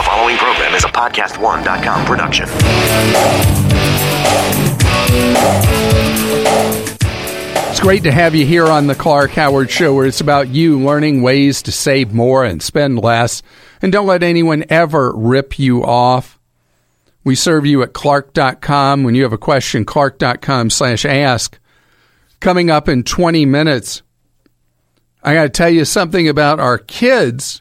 [0.00, 2.48] The following program is a podcast1.com production.
[7.68, 10.80] It's great to have you here on the Clark Howard Show, where it's about you
[10.80, 13.42] learning ways to save more and spend less.
[13.82, 16.40] And don't let anyone ever rip you off.
[17.22, 19.04] We serve you at clark.com.
[19.04, 21.58] When you have a question, clark.com slash ask.
[22.40, 24.00] Coming up in 20 minutes,
[25.22, 27.60] I got to tell you something about our kids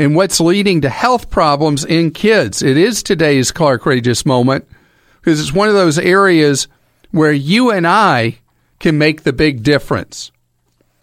[0.00, 2.62] and what's leading to health problems in kids.
[2.62, 4.66] It is today's Clark Rageous moment
[5.20, 6.68] because it's one of those areas
[7.10, 8.38] where you and I
[8.78, 10.32] can make the big difference.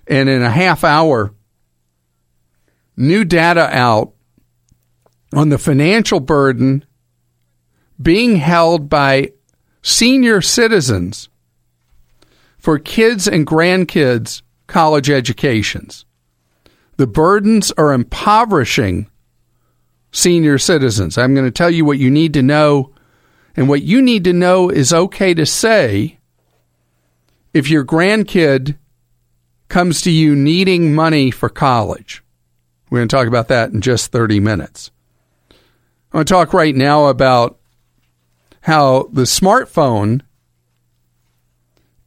[0.08, 1.32] And in a half hour,
[2.96, 4.14] new data out
[5.32, 6.84] on the financial burden
[8.02, 9.30] being held by
[9.84, 11.30] senior citizens
[12.58, 16.07] for kids and grandkids' college educations.
[16.98, 19.10] The burdens are impoverishing
[20.12, 21.18] senior citizens.
[21.18, 22.92] I'm going to tell you what you need to know.
[23.56, 26.20] And what you need to know is okay to say
[27.53, 28.78] if your grandkid
[29.70, 32.23] comes to you needing money for college.
[32.90, 34.92] We're going to talk about that in just 30 minutes.
[35.52, 37.59] I want to talk right now about
[38.62, 40.22] how the smartphone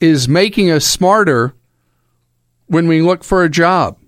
[0.00, 1.55] is making us smarter
[2.66, 3.99] when we look for a job.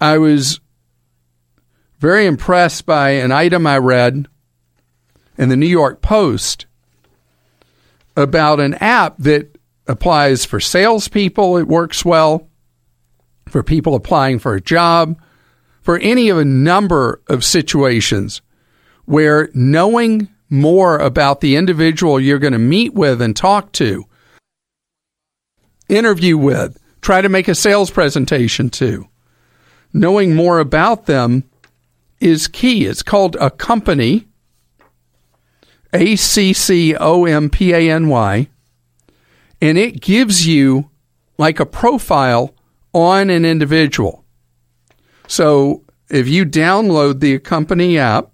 [0.00, 0.60] I was
[1.98, 4.28] very impressed by an item I read
[5.36, 6.66] in the New York Post
[8.16, 11.56] about an app that applies for salespeople.
[11.56, 12.48] It works well
[13.48, 15.20] for people applying for a job,
[15.80, 18.42] for any of a number of situations
[19.06, 24.04] where knowing more about the individual you're going to meet with and talk to,
[25.88, 29.08] interview with, try to make a sales presentation to,
[29.92, 31.44] knowing more about them
[32.20, 32.86] is key.
[32.86, 34.26] It's called Accompany,
[35.92, 38.48] A C C O M P A N Y,
[39.60, 40.90] and it gives you
[41.38, 42.54] like a profile
[42.92, 44.24] on an individual.
[45.26, 48.30] So if you download the Accompany app,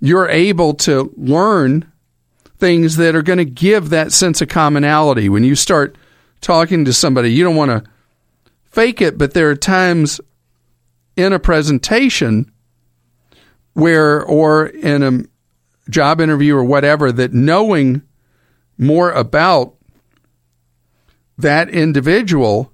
[0.00, 1.90] you're able to learn
[2.58, 5.28] things that are going to give that sense of commonality.
[5.28, 5.96] When you start
[6.40, 7.90] talking to somebody, you don't want to
[8.72, 10.20] fake it, but there are times
[11.14, 12.50] in a presentation
[13.74, 18.02] where, or in a job interview or whatever, that knowing
[18.78, 19.74] more about
[21.36, 22.72] that individual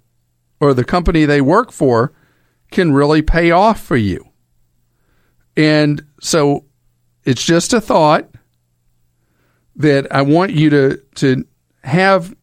[0.61, 2.13] or the company they work for
[2.71, 4.25] can really pay off for you.
[5.57, 6.65] And so
[7.25, 8.29] it's just a thought
[9.77, 11.45] that I want you to, to
[11.83, 12.35] have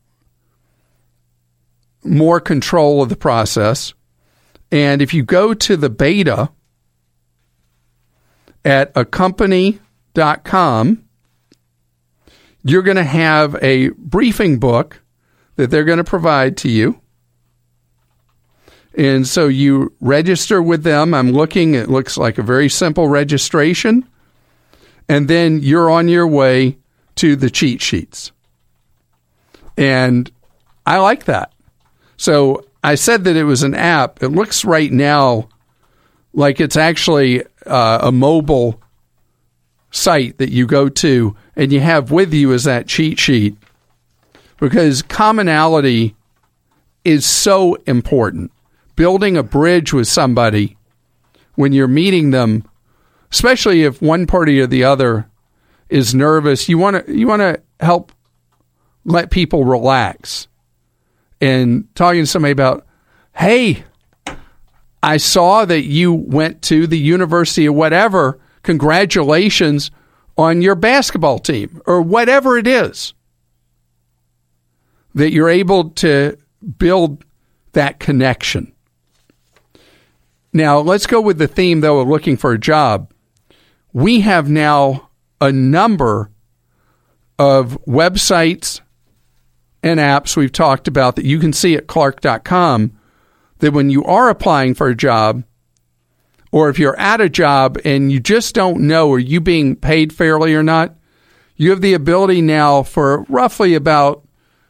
[2.06, 3.94] more control of the process.
[4.72, 6.52] And if you go to the beta
[8.64, 9.82] at accompany.com,
[12.64, 15.02] you're going to have a briefing book
[15.56, 17.00] that they're going to provide to you.
[18.98, 21.14] And so you register with them.
[21.14, 24.08] I'm looking, it looks like a very simple registration.
[25.08, 26.78] And then you're on your way
[27.16, 28.32] to the cheat sheets.
[29.78, 30.32] And
[30.86, 31.54] I like that.
[32.18, 34.22] So I said that it was an app.
[34.22, 35.50] It looks right now
[36.34, 38.82] like it's actually uh, a mobile
[39.92, 43.56] site that you go to and you have with you is that cheat sheet
[44.60, 46.16] because commonality
[47.04, 48.52] is so important.
[48.96, 50.78] Building a bridge with somebody
[51.56, 52.64] when you're meeting them,
[53.32, 55.30] especially if one party or the other
[55.90, 58.12] is nervous, you want to you want to help
[59.04, 60.48] let people relax.
[61.42, 62.86] And talking to somebody about,
[63.36, 63.84] "Hey,
[65.04, 68.40] I saw that you went to the university or whatever.
[68.64, 69.92] Congratulations
[70.38, 73.14] on your basketball team or whatever it is."
[75.16, 76.38] that you're able to
[76.78, 77.24] build
[77.72, 78.72] that connection.
[80.54, 83.12] Now, let's go with the theme, though, of looking for a job.
[83.94, 85.10] We have now
[85.42, 86.30] a number
[87.40, 88.82] of websites
[89.86, 92.92] and apps we've talked about that you can see at clark.com
[93.60, 95.44] that when you are applying for a job,
[96.52, 100.12] or if you're at a job and you just don't know are you being paid
[100.12, 100.96] fairly or not,
[101.56, 104.28] you have the ability now for roughly about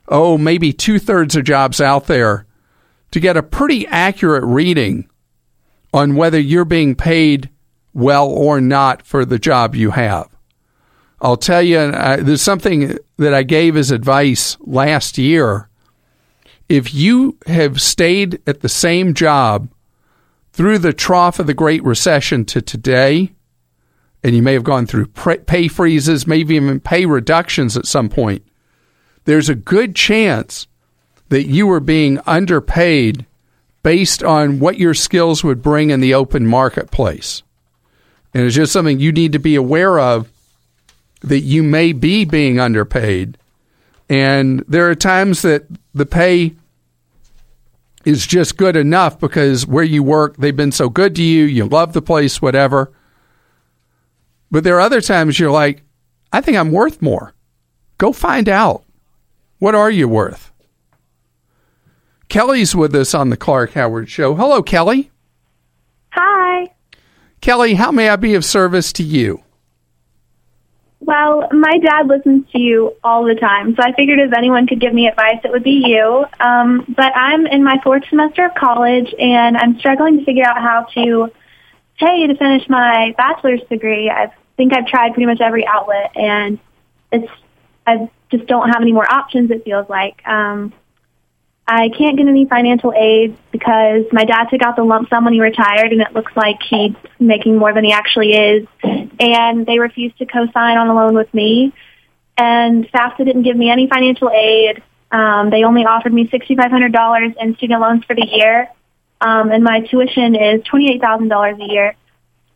[0.10, 2.46] oh, maybe two thirds of jobs out there
[3.12, 5.10] to get a pretty accurate reading
[5.94, 7.50] on whether you're being paid
[7.94, 10.35] well or not for the job you have.
[11.22, 15.70] I'll tell you, uh, there's something that I gave as advice last year.
[16.68, 19.70] If you have stayed at the same job
[20.52, 23.32] through the trough of the Great Recession to today,
[24.24, 28.44] and you may have gone through pay freezes, maybe even pay reductions at some point,
[29.26, 30.68] there's a good chance
[31.30, 33.26] that you were being underpaid
[33.84, 37.44] based on what your skills would bring in the open marketplace.
[38.34, 40.32] And it's just something you need to be aware of
[41.26, 43.38] that you may be being underpaid.
[44.10, 46.56] And there are times that the pay
[48.06, 51.66] is just good enough because where you work, they've been so good to you, you
[51.66, 52.92] love the place, whatever.
[54.52, 55.82] But there are other times you're like,
[56.32, 57.34] I think I'm worth more.
[57.98, 58.84] Go find out.
[59.58, 60.52] What are you worth?
[62.30, 64.36] Kelly's with us on the Clark Howard Show.
[64.36, 65.12] Hello, Kelly.
[66.12, 66.74] Hi.
[67.42, 69.45] Kelly, how may I be of service to you?
[71.00, 74.80] Well, my dad listens to you all the time, so I figured if anyone could
[74.80, 76.26] give me advice, it would be you.
[76.40, 80.58] Um, but I'm in my fourth semester of college, and I'm struggling to figure out
[80.58, 81.32] how to
[82.00, 84.10] pay to finish my bachelor's degree.
[84.10, 86.60] I think I've tried pretty much every outlet, and
[87.12, 87.32] it's
[87.86, 89.52] I just don't have any more options.
[89.52, 90.26] It feels like.
[90.28, 90.74] Um,
[91.68, 95.34] I can't get any financial aid because my dad took out the lump sum when
[95.34, 98.68] he retired, and it looks like he's making more than he actually is.
[99.20, 101.74] And they refused to co-sign on a loan with me.
[102.38, 104.84] And FAFSA didn't give me any financial aid.
[105.10, 108.70] Um, they only offered me $6,500 in student loans for the year,
[109.22, 111.96] um, and my tuition is $28,000 a year.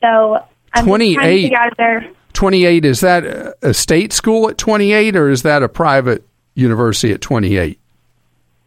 [0.02, 1.16] So I'm 28.
[1.16, 5.30] trying to figure out if they're 28 is that a state school at 28 or
[5.30, 6.24] is that a private
[6.54, 7.80] university at 28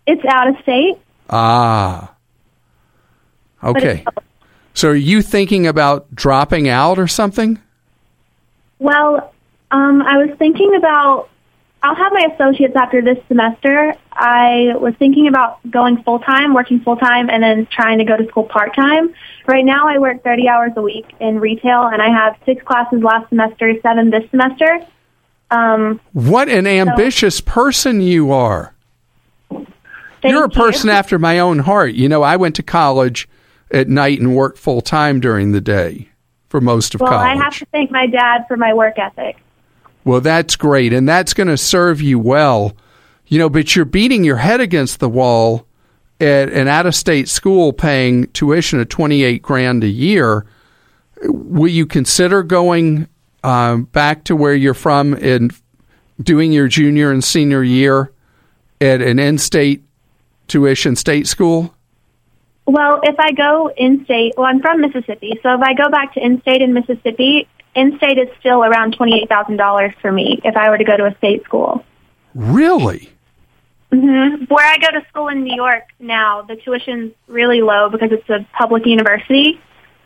[0.06, 0.98] it's out of state.
[1.30, 2.14] Ah.
[3.62, 4.04] Okay.
[4.74, 7.60] So are you thinking about dropping out or something?
[8.78, 9.32] Well,
[9.70, 11.28] um, I was thinking about
[11.84, 13.94] I'll have my associates after this semester.
[14.12, 18.16] I was thinking about going full time, working full time, and then trying to go
[18.16, 19.12] to school part time.
[19.48, 23.02] Right now, I work 30 hours a week in retail, and I have six classes
[23.02, 24.78] last semester, seven this semester.
[25.50, 28.74] Um, what an ambitious so, person you are!
[30.24, 30.94] You're a person you.
[30.94, 31.94] after my own heart.
[31.94, 33.28] You know, I went to college
[33.70, 36.08] at night and worked full time during the day
[36.48, 37.26] for most of well, college.
[37.26, 39.38] Well, I have to thank my dad for my work ethic.
[40.04, 42.76] Well, that's great, and that's going to serve you well.
[43.26, 45.66] You know, but you're beating your head against the wall
[46.20, 50.44] at an out-of-state school paying tuition of twenty-eight grand a year.
[51.24, 53.08] Will you consider going
[53.42, 55.52] um, back to where you're from and
[56.20, 58.12] doing your junior and senior year
[58.80, 59.82] at an in-state
[60.52, 61.74] tuition state school?
[62.66, 66.14] Well, if I go in state, well, I'm from Mississippi, so if I go back
[66.14, 70.68] to in state in Mississippi, in state is still around $28,000 for me if I
[70.68, 71.84] were to go to a state school.
[72.34, 73.10] Really?
[73.90, 74.44] Mm-hmm.
[74.44, 78.28] Where I go to school in New York now, the tuition's really low because it's
[78.28, 79.60] a public university.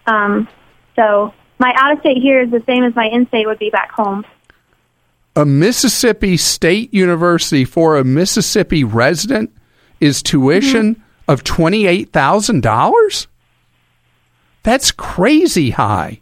[0.06, 0.49] Um,
[0.94, 3.70] so my out of state here is the same as my in state would be
[3.70, 4.25] back home.
[5.34, 9.52] A Mississippi State University for a Mississippi resident
[10.00, 11.31] is tuition mm-hmm.
[11.31, 13.26] of $28,000?
[14.62, 16.20] That's crazy high.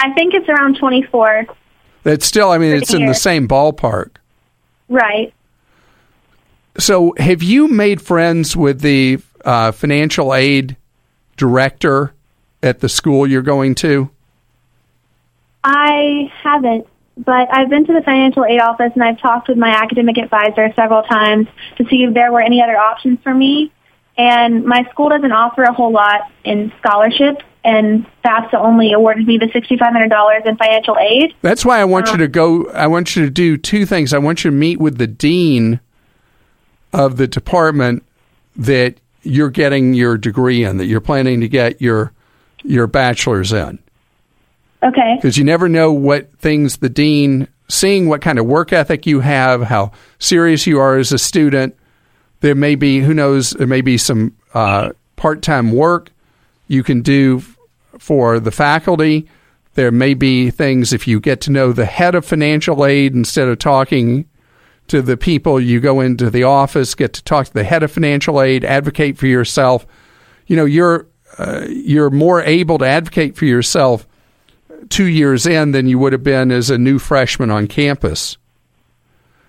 [0.00, 1.46] I think it's around 24.
[2.02, 4.16] That's still, I mean, it's in the same ballpark.
[4.88, 5.32] Right.
[6.76, 10.76] So, have you made friends with the uh, financial aid
[11.36, 12.12] director
[12.62, 14.10] at the school you're going to?
[15.62, 19.70] I haven't, but I've been to the financial aid office and I've talked with my
[19.70, 23.72] academic advisor several times to see if there were any other options for me.
[24.16, 29.38] And my school doesn't offer a whole lot in scholarships and FAFSA only awarded me
[29.38, 31.34] the $6,500 in financial aid.
[31.40, 32.70] That's why I want um, you to go.
[32.70, 34.12] I want you to do two things.
[34.12, 35.80] I want you to meet with the dean
[36.92, 38.04] of the department
[38.56, 42.12] that you're getting your degree in, that you're planning to get your
[42.62, 43.78] your bachelor's in.
[44.84, 45.14] Okay.
[45.16, 49.20] Because you never know what things the dean, seeing what kind of work ethic you
[49.20, 51.76] have, how serious you are as a student.
[52.40, 56.10] There may be, who knows, there may be some uh, part time work
[56.68, 57.42] you can do
[57.98, 59.26] for the faculty.
[59.74, 63.48] There may be things if you get to know the head of financial aid instead
[63.48, 64.28] of talking
[64.88, 67.90] to the people, you go into the office, get to talk to the head of
[67.90, 69.86] financial aid, advocate for yourself.
[70.46, 71.06] You know, you're
[71.38, 74.06] uh, you're more able to advocate for yourself
[74.90, 78.36] two years in than you would have been as a new freshman on campus.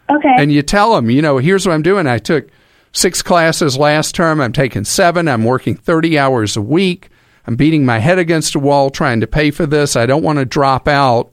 [0.09, 0.35] Okay.
[0.37, 2.07] And you tell them, you know, here's what I'm doing.
[2.07, 2.49] I took
[2.91, 4.39] six classes last term.
[4.39, 5.27] I'm taking seven.
[5.27, 7.09] I'm working 30 hours a week.
[7.47, 9.95] I'm beating my head against a wall trying to pay for this.
[9.95, 11.31] I don't want to drop out.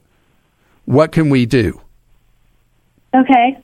[0.85, 1.81] What can we do?
[3.15, 3.57] Okay.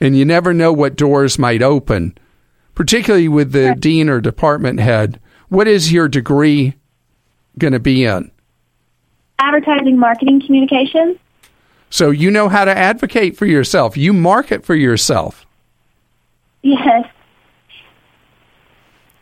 [0.00, 2.18] And you never know what doors might open,
[2.74, 5.20] particularly with the dean or department head.
[5.48, 6.74] What is your degree
[7.58, 8.30] going to be in?
[9.42, 11.18] Advertising, marketing, communications.
[11.90, 13.96] So you know how to advocate for yourself.
[13.96, 15.44] You market for yourself.
[16.62, 17.04] Yes.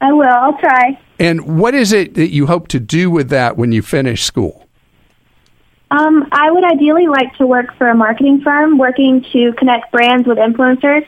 [0.01, 0.29] I will.
[0.29, 1.01] I'll try.
[1.19, 4.67] And what is it that you hope to do with that when you finish school?
[5.91, 10.27] Um, I would ideally like to work for a marketing firm working to connect brands
[10.29, 11.07] with influencers.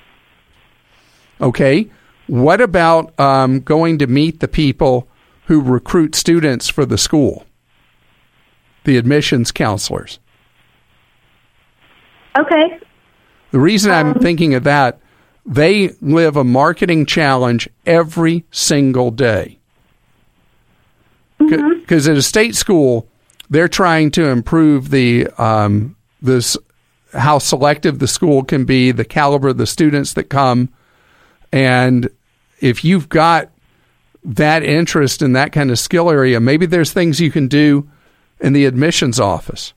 [1.40, 1.90] Okay.
[2.26, 5.07] What about um, going to meet the people
[5.47, 7.45] who recruit students for the school?
[8.85, 10.19] The admissions counselors.
[12.39, 12.79] Okay.
[13.51, 14.99] The reason I'm thinking of that,
[15.45, 19.59] they live a marketing challenge every single day.
[21.39, 23.09] Because at a state school,
[23.51, 26.57] they're trying to improve the um, this
[27.12, 30.71] how selective the school can be, the caliber of the students that come,
[31.53, 32.09] and
[32.61, 33.51] if you've got
[34.25, 37.91] that interest in that kind of skill area, maybe there's things you can do
[38.43, 39.73] in the admissions office.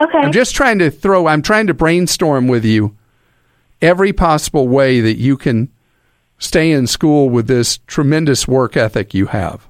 [0.00, 0.18] Okay.
[0.18, 2.96] I'm just trying to throw, I'm trying to brainstorm with you
[3.80, 5.70] every possible way that you can
[6.38, 9.68] stay in school with this tremendous work ethic you have.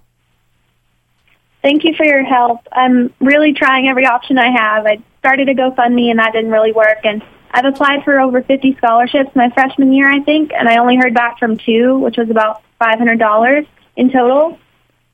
[1.62, 2.67] Thank you for your help.
[2.73, 4.87] I'm really trying every option I have.
[4.87, 6.99] I started a GoFundMe and that didn't really work.
[7.05, 10.97] And I've applied for over 50 scholarships my freshman year, I think, and I only
[10.97, 14.59] heard back from two, which was about $500 in total.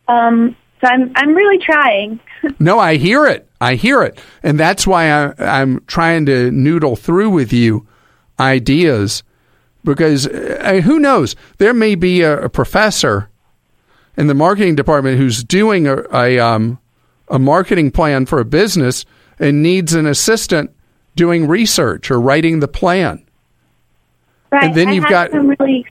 [0.07, 2.20] Um, so I'm I'm really trying.
[2.61, 3.49] No, I hear it.
[3.61, 4.16] I hear it.
[4.44, 7.85] And that's why I, I'm trying to noodle through with you
[8.38, 9.25] ideas
[9.85, 11.35] because uh, who knows?
[11.58, 13.28] There may be a, a professor
[14.16, 16.78] in the marketing department who's doing a, a, um,
[17.28, 19.04] a marketing plan for a business
[19.40, 20.70] and needs an assistant
[21.16, 23.25] doing research or writing the plan.
[24.52, 24.64] Right.
[24.64, 25.87] And then I you've got- some really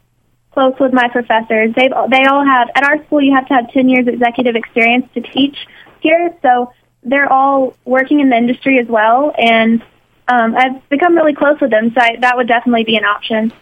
[0.57, 1.71] close with my professors.
[1.75, 3.21] They've they all have at our school.
[3.21, 5.55] You have to have 10 years executive experience to teach
[5.99, 6.35] here.
[6.41, 6.73] So
[7.03, 9.83] they're all working in the industry as well, and
[10.27, 11.93] um, I've become really close with them.
[11.93, 13.53] So I, that would definitely be an option.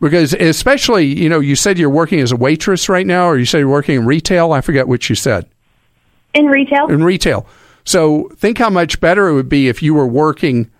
[0.00, 3.44] Because especially, you know, you said you're working as a waitress right now, or you
[3.44, 4.52] said you're working in retail.
[4.52, 5.46] I forget what you said.
[6.34, 7.46] In retail, in retail.
[7.84, 10.72] So think how much better it would be if you were working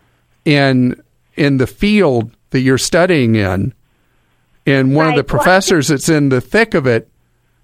[0.45, 1.00] in
[1.37, 3.75] in the field that you're studying in,
[4.66, 5.33] and one of the Right.
[5.33, 7.09] Well, I professors that's in the thick of it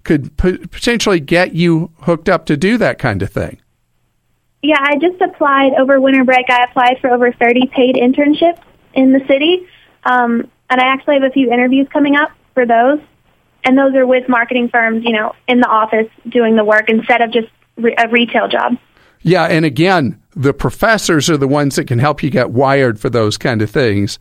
[0.03, 3.59] could potentially get you hooked up to do that kind of thing.
[4.61, 6.49] Yeah, I just applied over winter break.
[6.49, 8.61] I applied for over 30 paid internships
[8.93, 9.67] in the city.
[10.03, 12.99] Um, and I actually have a few interviews coming up for those.
[13.63, 17.21] And those are with marketing firms, you know, in the office doing the work instead
[17.21, 18.77] of just re- a retail job.
[19.21, 23.09] Yeah, and again, the professors are the ones that can help you get wired for
[23.09, 24.17] those kind of things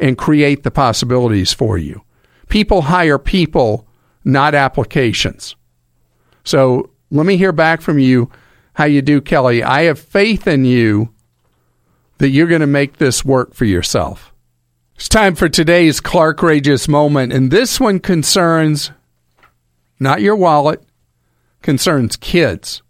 [0.00, 2.02] and create the possibilities for you.
[2.48, 3.86] People hire people,
[4.24, 5.56] not applications.
[6.44, 8.30] So let me hear back from you
[8.74, 9.62] how you do, Kelly.
[9.62, 11.10] I have faith in you
[12.18, 14.32] that you're going to make this work for yourself.
[14.96, 18.92] It's time for today's Clark Rageous moment, and this one concerns
[19.98, 20.82] not your wallet,
[21.62, 22.82] concerns kids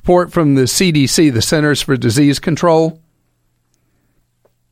[0.00, 3.02] report from the CDC, the Centers for Disease Control,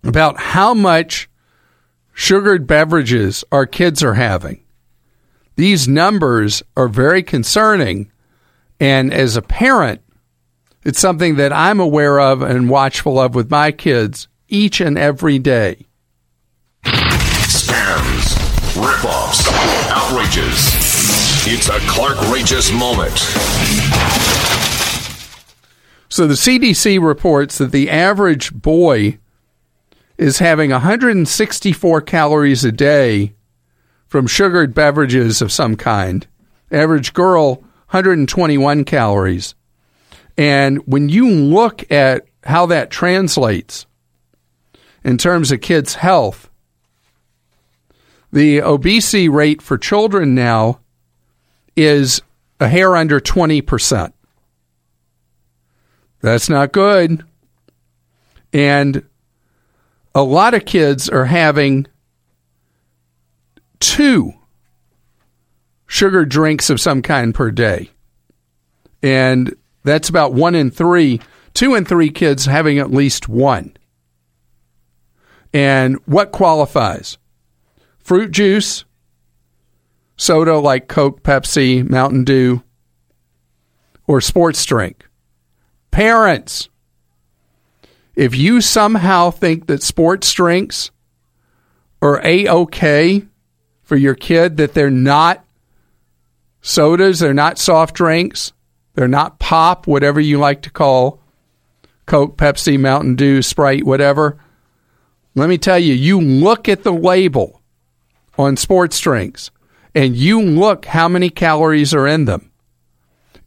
[0.03, 1.29] about how much
[2.19, 4.61] sugared beverages our kids are having.
[5.55, 8.11] These numbers are very concerning.
[8.81, 10.03] And as a parent,
[10.83, 15.39] it's something that I'm aware of and watchful of with my kids each and every
[15.39, 15.87] day.
[16.83, 18.35] Scams,
[18.75, 19.47] ripoffs,
[19.89, 20.75] outrages.
[21.47, 23.17] It's a Clark Rageous moment.
[26.09, 29.19] So the CDC reports that the average boy
[30.19, 33.35] is having 164 calories a day
[34.09, 36.27] from sugared beverages of some kind.
[36.71, 37.55] Average girl,
[37.91, 39.55] 121 calories.
[40.37, 43.87] And when you look at how that translates
[45.05, 46.51] in terms of kids' health,
[48.33, 50.81] the obesity rate for children now
[51.77, 52.21] is
[52.61, 54.13] a hair under 20%.
[56.21, 57.25] That's not good.
[58.53, 59.05] And
[60.15, 61.87] a lot of kids are having
[63.81, 64.33] two
[65.87, 67.91] sugar drinks of some kind per day.
[69.03, 71.21] And that's about one in three,
[71.55, 73.77] two in three kids having at least one.
[75.53, 77.17] And what qualifies?
[77.99, 78.85] Fruit juice,
[80.17, 82.63] soda like Coke, Pepsi, Mountain Dew,
[84.07, 85.07] or sports drink.
[85.91, 86.69] Parents,
[88.19, 90.91] if you somehow think that sports drinks
[92.03, 93.23] are a okay
[93.83, 95.45] for your kid, that they're not
[96.61, 98.53] sodas, they're not soft drinks,
[98.95, 101.21] They're not pop, whatever you like to call
[102.07, 104.37] Coke, Pepsi, Mountain Dew, Sprite, whatever.
[105.37, 107.63] Let me tell you, you look at the label
[108.37, 109.53] on sports drinks
[109.95, 112.51] and you look how many calories are in them.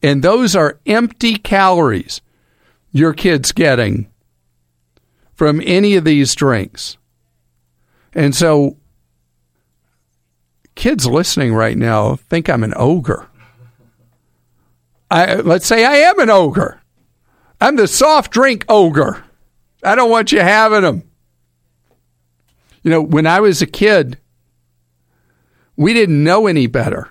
[0.02, 2.22] And those are empty calories
[2.94, 4.08] your kid's getting
[5.42, 6.98] from any of these drinks.
[8.14, 8.78] And so
[10.76, 13.28] kids listening right now think I'm an ogre.
[15.10, 16.80] I let's say I am an ogre.
[17.60, 19.24] I'm the soft drink ogre.
[19.84, 21.10] I don't want you having them.
[22.84, 24.20] You know, when I was a kid,
[25.76, 27.10] we didn't know any better.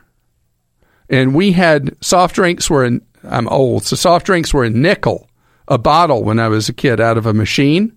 [1.09, 5.29] And we had soft drinks were in, I'm old, so soft drinks were a nickel
[5.67, 7.97] a bottle when I was a kid out of a machine.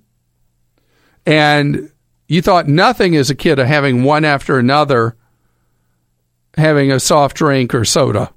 [1.26, 1.90] And
[2.28, 5.16] you thought nothing as a kid of having one after another,
[6.56, 8.32] having a soft drink or soda.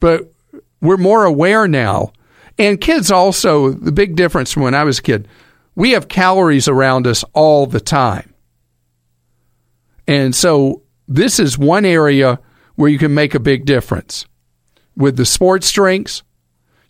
[0.00, 0.32] But
[0.80, 2.12] we're more aware now.
[2.58, 5.28] And kids also, the big difference from when I was a kid,
[5.74, 8.34] we have calories around us all the time.
[10.08, 12.40] And so this is one area
[12.74, 14.26] where you can make a big difference.
[14.96, 16.22] With the sports drinks,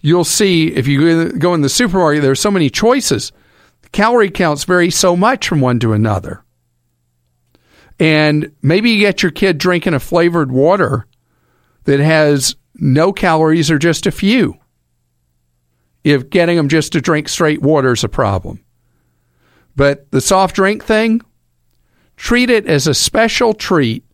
[0.00, 3.33] you'll see if you go in the supermarket, there's so many choices.
[3.92, 6.45] Calorie counts vary so much from one to another.
[7.99, 11.07] And maybe you get your kid drinking a flavored water
[11.85, 14.54] that has no calories or just a few.
[16.04, 18.64] If getting them just to drink straight water is a problem.
[19.75, 21.23] But the soft drink thing,
[22.16, 24.04] treat it as a special treat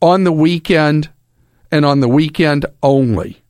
[0.00, 1.10] on the weekend
[1.70, 3.42] and on the weekend only.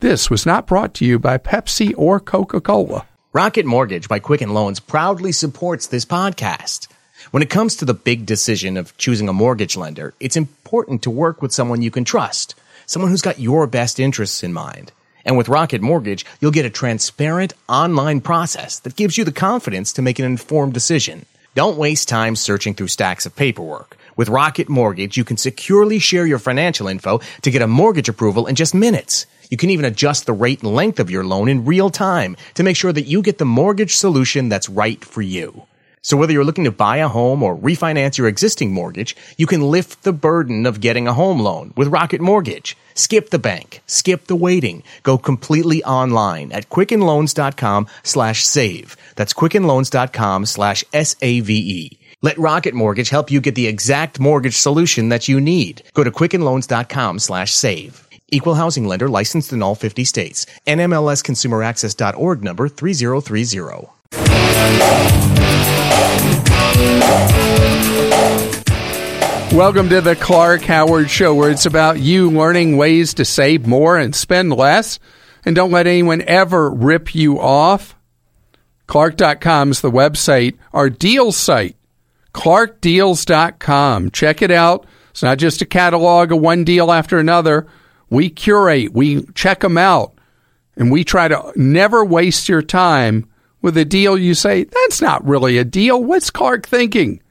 [0.00, 3.06] This was not brought to you by Pepsi or Coca Cola.
[3.34, 6.88] Rocket Mortgage by Quicken Loans proudly supports this podcast.
[7.30, 11.10] When it comes to the big decision of choosing a mortgage lender, it's important to
[11.10, 14.92] work with someone you can trust, someone who's got your best interests in mind.
[15.24, 19.94] And with Rocket Mortgage, you'll get a transparent online process that gives you the confidence
[19.94, 21.24] to make an informed decision.
[21.54, 23.96] Don't waste time searching through stacks of paperwork.
[24.14, 28.46] With Rocket Mortgage, you can securely share your financial info to get a mortgage approval
[28.46, 29.24] in just minutes.
[29.52, 32.62] You can even adjust the rate and length of your loan in real time to
[32.62, 35.64] make sure that you get the mortgage solution that's right for you.
[36.00, 39.60] So whether you're looking to buy a home or refinance your existing mortgage, you can
[39.60, 42.78] lift the burden of getting a home loan with Rocket Mortgage.
[42.94, 48.96] Skip the bank, skip the waiting, go completely online at quickenloans.com slash save.
[49.16, 51.98] That's quickenloans.com slash S-A-V-E.
[52.22, 55.82] Let Rocket Mortgage help you get the exact mortgage solution that you need.
[55.92, 58.08] Go to quickenloans.com slash save.
[58.32, 60.46] Equal housing lender licensed in all 50 states.
[60.66, 63.88] NMLSconsumeraccess.org number 3030.
[69.54, 73.98] Welcome to the Clark Howard Show, where it's about you learning ways to save more
[73.98, 74.98] and spend less.
[75.44, 77.94] And don't let anyone ever rip you off.
[78.86, 81.76] Clark.com is the website, our deal site,
[82.32, 84.10] clarkdeals.com.
[84.10, 84.86] Check it out.
[85.10, 87.66] It's not just a catalog of one deal after another.
[88.12, 90.12] We curate, we check them out,
[90.76, 93.26] and we try to never waste your time
[93.62, 96.04] with a deal you say, that's not really a deal.
[96.04, 97.22] What's Clark thinking?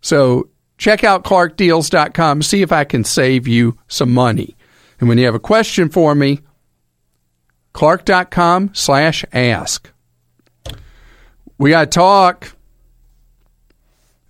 [0.00, 4.56] So check out clarkdeals.com, see if I can save you some money.
[4.98, 6.40] And when you have a question for me,
[7.72, 9.92] clark.com slash ask.
[11.56, 12.52] We got to talk.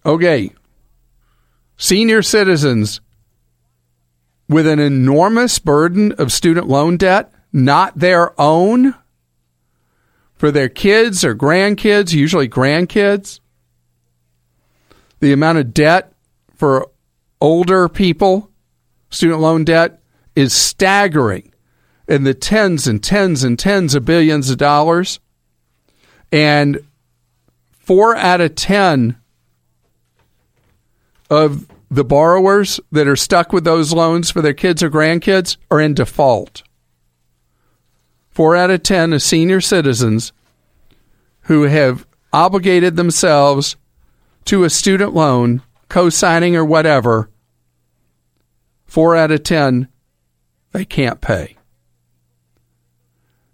[0.04, 0.52] Okay.
[1.78, 3.00] Senior citizens
[4.48, 8.94] with an enormous burden of student loan debt, not their own,
[10.34, 13.40] for their kids or grandkids, usually grandkids.
[15.20, 16.12] The amount of debt
[16.54, 16.90] for
[17.40, 18.50] older people,
[19.10, 20.00] student loan debt,
[20.36, 21.52] is staggering
[22.06, 25.20] in the tens and tens and tens of billions of dollars.
[26.30, 26.80] And
[27.70, 29.16] four out of 10
[31.30, 35.80] of the borrowers that are stuck with those loans for their kids or grandkids are
[35.80, 36.62] in default.
[38.30, 40.32] Four out of 10 of senior citizens
[41.42, 43.76] who have obligated themselves
[44.44, 47.30] to a student loan, co signing or whatever,
[48.84, 49.88] four out of 10,
[50.72, 51.56] they can't pay.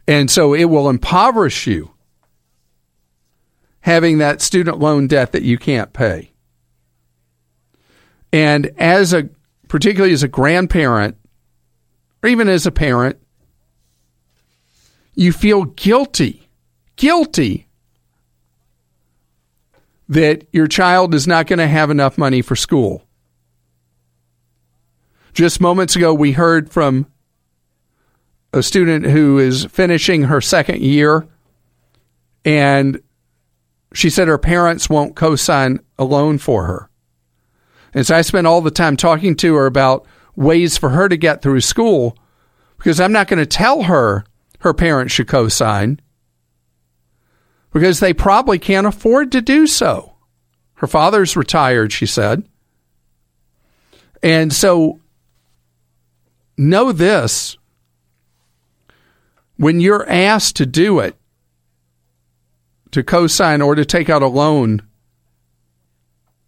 [0.07, 1.93] And so it will impoverish you
[3.81, 6.34] having that student loan debt that you can't pay.
[8.35, 9.29] And as a,
[9.69, 11.17] particularly as a grandparent,
[12.21, 13.17] or even as a parent,
[15.15, 16.49] you feel guilty,
[16.97, 17.69] guilty
[20.09, 23.05] that your child is not going to have enough money for school.
[25.33, 27.07] Just moments ago, we heard from
[28.53, 31.25] a student who is finishing her second year,
[32.45, 33.01] and
[33.93, 36.91] she said her parents won't co sign a loan for her.
[37.95, 40.05] And so I spent all the time talking to her about
[40.37, 42.19] ways for her to get through school
[42.77, 44.25] because I'm not going to tell her
[44.61, 46.01] her parents should co sign
[47.73, 50.15] because they probably can't afford to do so.
[50.75, 52.49] Her father's retired, she said.
[54.23, 55.01] And so
[56.57, 57.57] know this
[59.57, 61.17] when you're asked to do it,
[62.91, 64.83] to co sign or to take out a loan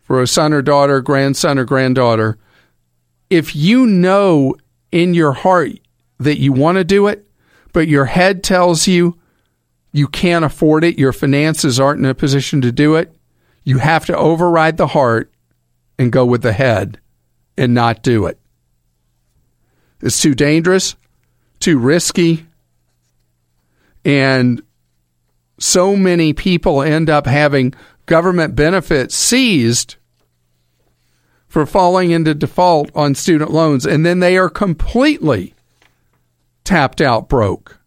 [0.07, 2.38] for a son or daughter, grandson or granddaughter,
[3.29, 4.55] if you know
[4.92, 5.73] in your heart
[6.19, 7.27] that you want to do it,
[7.73, 9.19] but your head tells you
[9.92, 13.16] you can't afford it, your finances aren't in a position to do it,
[13.64, 15.33] you have to override the heart
[15.99, 17.01] and go with the head
[17.59, 18.38] and not do it.
[20.01, 20.95] It's too dangerous,
[21.59, 22.47] too risky,
[24.05, 24.62] and
[25.59, 27.75] so many people end up having
[28.07, 29.97] government benefits seized
[31.49, 35.55] for falling into default on student loans, and then they are completely
[36.64, 37.79] tapped out broke.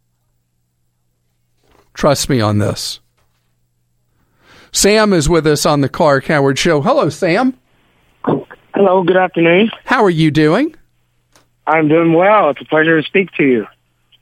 [1.94, 3.00] Trust me on this.
[4.72, 6.82] Sam is with us on the Clark Howard Show.
[6.82, 7.58] Hello, Sam.
[8.24, 9.72] Hello, good afternoon.
[9.86, 10.76] How are you doing?
[11.68, 12.50] I'm doing well.
[12.50, 13.68] It's a pleasure to speak to you.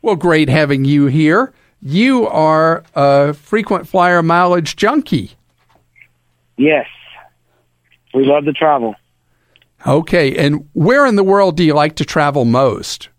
[0.02, 1.54] Well, great having you here.
[1.82, 5.32] You are a frequent flyer mileage junkie.
[6.58, 6.88] Yes.
[8.14, 8.96] We love to travel.
[9.86, 13.10] Okay, and where in the world do you like to travel most?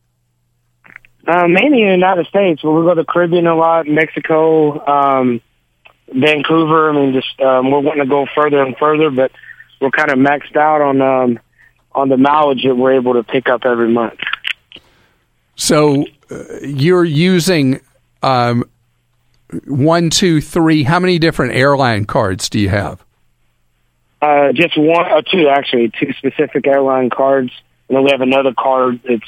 [1.26, 4.84] Uh, mainly in the United States, but we go to the Caribbean a lot, Mexico,
[4.86, 5.40] um,
[6.08, 6.90] Vancouver.
[6.90, 9.30] I mean, just um, we're wanting to go further and further, but
[9.80, 11.38] we're kind of maxed out on um,
[11.92, 14.18] on the mileage that we're able to pick up every month.
[15.54, 17.80] So uh, you're using
[18.22, 18.64] um,
[19.66, 20.82] one, two, three.
[20.82, 23.04] How many different airline cards do you have?
[24.20, 27.52] Uh, just one or two, actually, two specific airline cards.
[27.88, 29.22] And then we have another card that's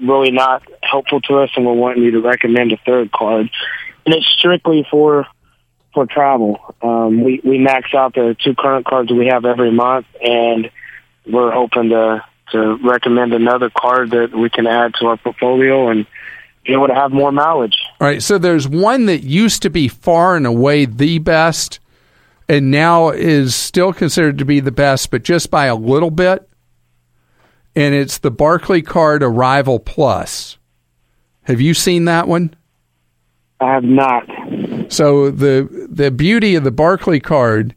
[0.00, 3.50] really not helpful to us, and we're wanting you to recommend a third card.
[4.04, 5.26] And it's strictly for
[5.94, 6.60] for travel.
[6.82, 10.70] Um, we we max out the two current cards we have every month, and
[11.26, 16.06] we're hoping to to recommend another card that we can add to our portfolio and
[16.64, 17.76] be able to have more mileage.
[18.00, 21.80] All right, so there's one that used to be far and away the best,
[22.48, 26.48] and now is still considered to be the best, but just by a little bit.
[27.74, 30.58] And it's the Barclay Card Arrival Plus.
[31.42, 32.54] Have you seen that one?
[33.60, 34.28] I have not.
[34.88, 37.74] So the the beauty of the Barclay card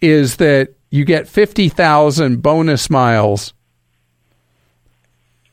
[0.00, 3.52] is that you get 50,000 bonus miles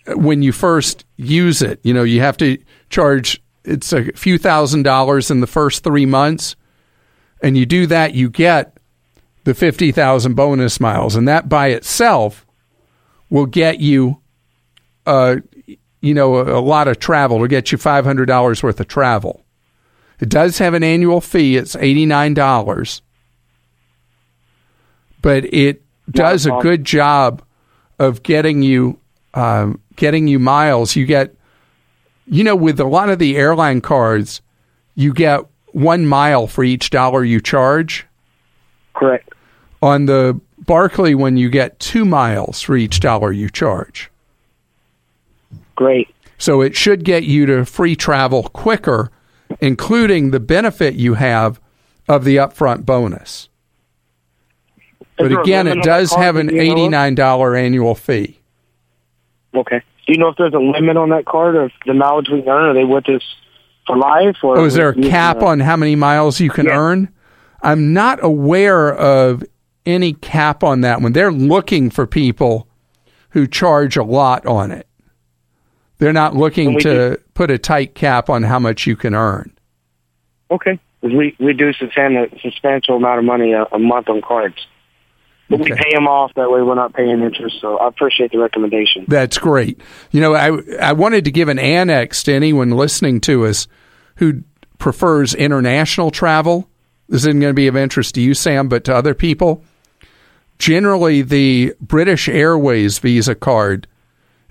[0.07, 1.79] when you first use it.
[1.83, 2.57] You know, you have to
[2.89, 6.55] charge it's a few thousand dollars in the first 3 months
[7.41, 8.77] and you do that you get
[9.43, 12.45] the 50,000 bonus miles and that by itself
[13.29, 14.19] will get you
[15.05, 15.37] uh
[16.01, 19.43] you know a, a lot of travel to get you $500 worth of travel.
[20.19, 21.57] It does have an annual fee.
[21.57, 23.01] It's $89.
[25.21, 27.43] But it does a good job
[27.99, 28.99] of getting you
[29.33, 30.95] um, getting you miles.
[30.95, 31.35] You get
[32.27, 34.41] you know with a lot of the airline cards,
[34.95, 35.41] you get
[35.73, 38.05] 1 mile for each dollar you charge.
[38.93, 39.29] Correct.
[39.81, 44.09] On the Barclay one you get 2 miles for each dollar you charge.
[45.75, 46.09] Great.
[46.37, 49.11] So it should get you to free travel quicker
[49.61, 51.59] including the benefit you have
[52.07, 53.49] of the upfront bonus.
[55.17, 56.91] But again, it does have an that you know of?
[56.91, 58.39] $89 annual fee.
[59.55, 59.81] Okay.
[60.05, 62.69] Do you know if there's a limit on that card of the mileage we earn?
[62.69, 63.23] Are they with us
[63.87, 64.37] for life?
[64.43, 66.77] Or Oh, is there a cap on how many miles you can Yeah.
[66.77, 67.09] earn?
[67.63, 69.43] I'm not aware of
[69.85, 71.13] any cap on that one.
[71.13, 72.67] They're looking for people
[73.29, 74.85] who charge a lot on it.
[75.97, 79.51] They're not looking to put a tight cap on how much you can earn.
[80.51, 80.79] Okay.
[81.01, 84.67] We we do spend a substantial amount of money a, a month on cards,
[85.49, 86.61] but we pay them off that way.
[86.61, 87.57] We're not paying interest.
[87.61, 89.05] So I appreciate the recommendation.
[89.07, 89.79] That's great.
[90.11, 93.67] You know, I I wanted to give an annex to anyone listening to us
[94.15, 94.43] who
[94.77, 96.69] prefers international travel.
[97.07, 99.63] This isn't going to be of interest to you, Sam, but to other people.
[100.59, 103.87] Generally, the British Airways Visa card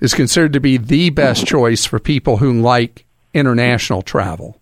[0.00, 3.04] is considered to be the best choice for people who like
[3.34, 4.60] international travel.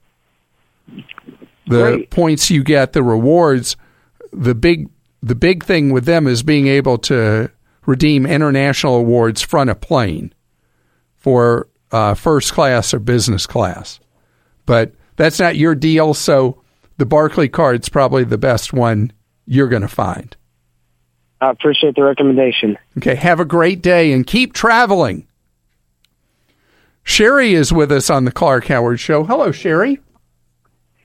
[1.66, 2.11] The Great.
[2.11, 3.77] points you get, the rewards,
[4.33, 4.88] the big
[5.24, 7.50] the big thing with them is being able to
[7.87, 10.34] redeem international awards front of plane
[11.16, 14.00] for uh, first class or business class.
[14.66, 16.62] But that's not your deal, so
[16.98, 19.12] the Barclay card's probably the best one
[19.46, 20.37] you're going to find.
[21.40, 22.76] I appreciate the recommendation.
[22.98, 25.26] Okay, have a great day and keep traveling.
[27.02, 29.24] Sherry is with us on the Clark Howard Show.
[29.24, 30.00] Hello, Sherry.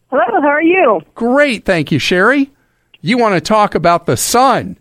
[0.09, 1.01] Hello, how are you?
[1.15, 2.51] Great, thank you, Sherry.
[3.01, 4.77] You want to talk about the sun?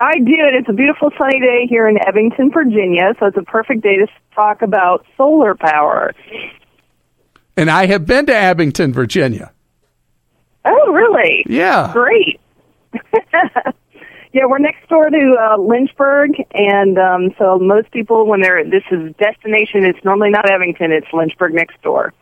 [0.00, 0.34] I do.
[0.36, 4.06] It's a beautiful sunny day here in Evington, Virginia, so it's a perfect day to
[4.34, 6.14] talk about solar power.
[7.56, 9.52] And I have been to Abington, Virginia.
[10.64, 11.44] Oh, really?
[11.48, 11.92] Yeah.
[11.92, 12.40] Great.
[14.32, 18.82] yeah, we're next door to uh, Lynchburg, and um, so most people, when they're this
[18.90, 22.12] is destination, it's normally not Evington; it's Lynchburg next door.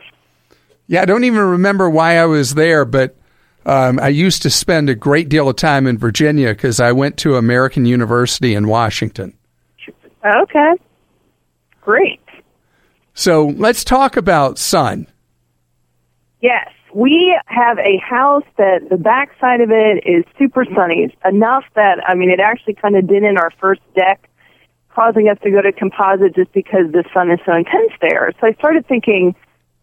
[0.86, 3.16] Yeah, I don't even remember why I was there, but
[3.66, 7.16] um, I used to spend a great deal of time in Virginia because I went
[7.18, 9.36] to American University in Washington.
[10.24, 10.72] Okay,
[11.80, 12.20] great.
[13.14, 15.06] So let's talk about sun.
[16.40, 21.04] Yes, we have a house that the back side of it is super sunny.
[21.04, 24.28] It's enough that I mean, it actually kind of did in our first deck,
[24.94, 28.32] causing us to go to composite just because the sun is so intense there.
[28.40, 29.34] So I started thinking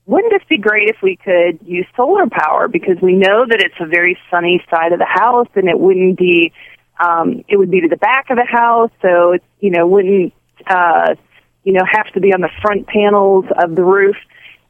[0.05, 2.67] wouldn't this be great if we could use solar power?
[2.67, 6.17] Because we know that it's a very sunny side of the house and it wouldn't
[6.17, 6.51] be
[6.99, 10.33] um it would be to the back of the house so it's you know wouldn't
[10.67, 11.15] uh
[11.63, 14.15] you know have to be on the front panels of the roof.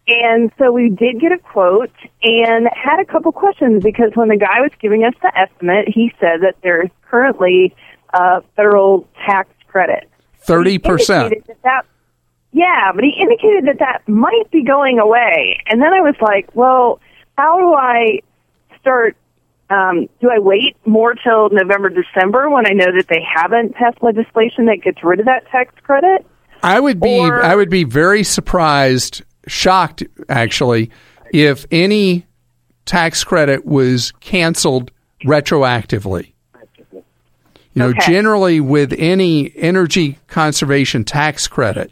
[0.08, 1.92] And so we did get a quote
[2.24, 6.12] and had a couple questions because when the guy was giving us the estimate he
[6.20, 7.74] said that there's currently
[8.14, 10.10] a federal tax credit.
[10.46, 11.32] 30%.
[12.54, 15.62] Indicated that that yeah, but he indicated that that might be going away.
[15.68, 17.00] And then I was like, well,
[17.38, 18.20] how do I
[18.80, 19.16] start?
[19.70, 24.00] Um, do I wait more till November, December when I know that they haven't passed
[24.04, 26.26] legislation that gets rid of that tax credit?
[26.62, 30.92] I would be Or- I would be very surprised, shocked actually,
[31.34, 32.26] if any
[32.86, 34.92] tax credit was canceled
[35.24, 36.34] retroactively.
[36.94, 37.04] You
[37.76, 38.12] know, Okay.
[38.12, 41.92] generally with any energy conservation tax credit,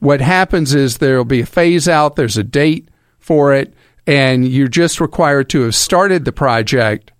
[0.00, 3.72] what happens is there'll be a phase out, there's a date for it,
[4.06, 7.12] and you're just required to have started the project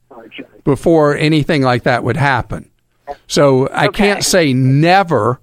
[0.65, 2.71] before anything like that would happen.
[3.27, 5.41] So I can't say never,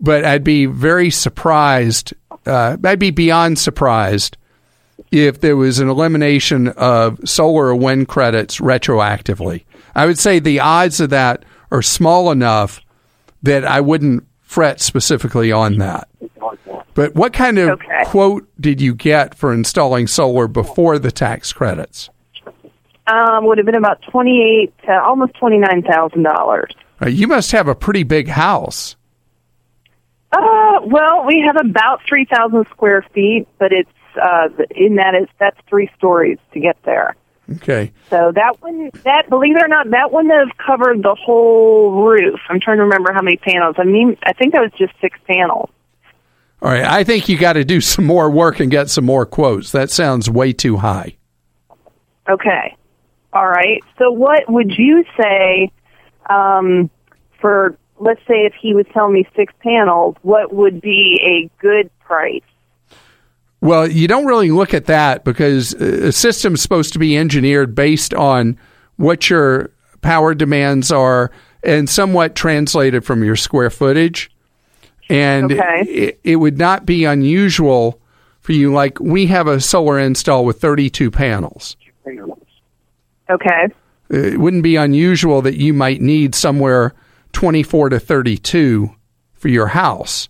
[0.00, 2.14] but I'd be very surprised.
[2.46, 4.36] Uh, I'd be beyond surprised
[5.10, 9.64] if there was an elimination of solar or wind credits retroactively.
[9.94, 12.80] I would say the odds of that are small enough
[13.42, 16.08] that I wouldn't fret specifically on that.
[16.94, 18.02] But what kind of Okay.
[18.04, 22.10] quote did you get for installing solar before the tax credits?
[23.06, 26.70] Um, would have been about twenty-eight to almost twenty-nine thousand dollars.
[27.00, 28.94] Uh, you must have a pretty big house.
[30.30, 33.90] Uh, well, we have about three thousand square feet, but it's
[34.22, 37.16] uh, in that it's that's three stories to get there.
[37.56, 37.90] Okay.
[38.08, 42.38] So that one, that believe it or not, that wouldn't have covered the whole roof.
[42.48, 43.74] I'm trying to remember how many panels.
[43.78, 45.68] I mean, I think that was just six panels.
[46.62, 46.84] All right.
[46.84, 49.72] I think you got to do some more work and get some more quotes.
[49.72, 51.16] That sounds way too high.
[52.28, 52.76] Okay.
[53.32, 53.82] All right.
[53.98, 55.72] So what would you say
[56.30, 56.90] um,
[57.40, 61.90] for, let's say if he was telling me six panels, what would be a good
[62.00, 62.42] price?
[63.60, 67.74] Well, you don't really look at that because uh, a system's supposed to be engineered
[67.74, 68.58] based on
[68.96, 69.70] what your
[70.00, 71.30] power demands are
[71.62, 74.30] and somewhat translated from your square footage.
[75.12, 75.80] And Okay.
[75.88, 78.00] it, it would not be unusual
[78.40, 81.76] for you, like we have a solar install with 32 panels.
[83.30, 83.68] Okay.
[84.10, 86.92] It wouldn't be unusual that you might need somewhere
[87.32, 88.90] 24 to 32
[89.34, 90.28] for your house.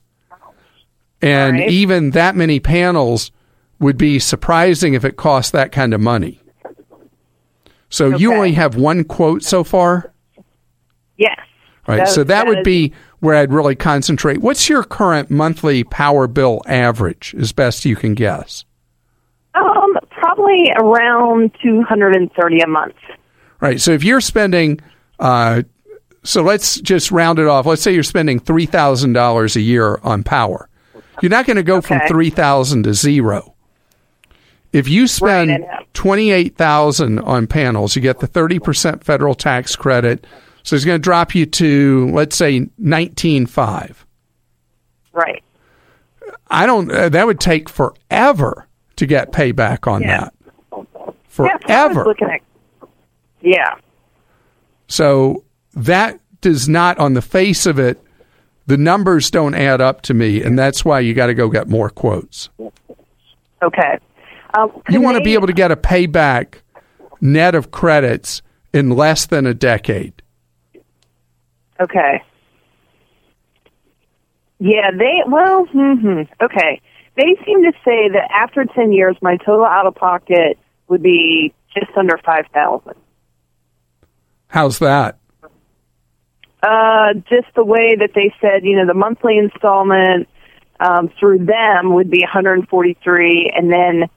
[1.20, 1.70] And Right.
[1.70, 3.30] even that many panels
[3.78, 6.40] would be surprising if it cost that kind of money.
[7.88, 10.12] So you only have one quote so far?
[11.16, 11.38] Yes.
[11.86, 11.98] Right.
[11.98, 14.38] That- so that, that would is- be where I'd really concentrate.
[14.38, 18.64] What's your current monthly power bill average, as best you can guess?
[19.54, 22.96] Um, probably around 230 a month.
[23.60, 23.80] Right.
[23.80, 24.80] So if you're spending,
[25.20, 25.62] uh,
[26.24, 27.64] so let's just round it off.
[27.64, 30.68] Let's say you're spending three thousand dollars a year on power.
[31.20, 32.08] You're not going to go from Okay.
[32.08, 33.54] three thousand to zero.
[34.72, 39.04] If you spend Right, I twenty eight thousand on panels, you get the thirty percent
[39.04, 40.26] federal tax credit.
[40.64, 44.04] So he's going to drop you to let's say nineteen five.
[45.12, 45.42] Right.
[46.50, 46.90] I don't.
[46.90, 50.20] Uh, that would take forever to get payback on Yeah.
[50.20, 50.34] that.
[50.72, 50.82] Yeah,
[51.28, 52.04] so I was Forever.
[52.04, 52.40] looking at,
[53.40, 53.74] yeah.
[54.88, 55.44] So
[55.74, 57.98] that does not, on the face of it,
[58.66, 61.68] The numbers don't add up to me, and that's why you got to go get
[61.68, 62.48] more quotes.
[63.60, 63.98] Okay.
[64.54, 66.54] Um, You want to be able to get a payback
[67.20, 68.40] net of credits
[68.72, 70.21] in less than a decade.
[71.82, 72.22] Okay.
[74.60, 76.80] Yeah, they well, hmm okay.
[77.16, 81.52] They seem to say that after ten years, my total out of pocket would be
[81.74, 82.94] just under five thousand.
[84.46, 85.18] How's that?
[86.62, 90.28] Uh, just the way that they said, you know, the monthly installment
[90.78, 94.08] um, through them would be one hundred and forty-three, and then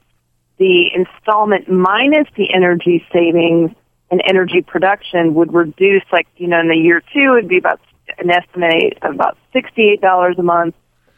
[0.58, 3.72] the installment minus the energy savings
[4.10, 7.80] and energy production would reduce, like you know, in the year two, it'd be about
[8.18, 10.74] an estimate of about sixty-eight dollars a month.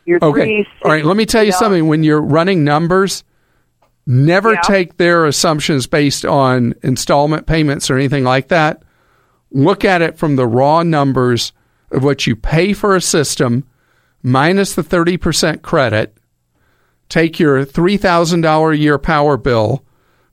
[0.07, 0.45] Year Okay.
[0.65, 1.05] three, All right.
[1.05, 1.59] Let me tell you $60.
[1.59, 1.87] something.
[1.89, 3.25] When you're running numbers,
[4.07, 4.61] never Yeah.
[4.63, 8.83] take their assumptions based on installment payments or anything like that.
[9.53, 11.53] Look at it from the raw numbers
[11.93, 13.65] of what you pay for a system
[14.23, 16.15] minus the 30% credit.
[17.11, 19.85] Take your $3,000 a year power bill,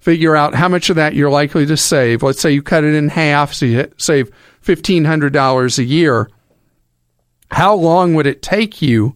[0.05, 2.21] figure out how much of that you're likely to save.
[2.21, 4.29] Let's say you cut it in half, so you save
[4.63, 6.29] $1,500 a year.
[7.49, 9.15] How long would it take you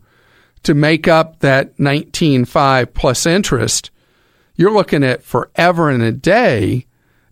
[0.63, 3.91] to make up that 19.5 plus interest?
[4.55, 6.87] You're looking at forever and a day,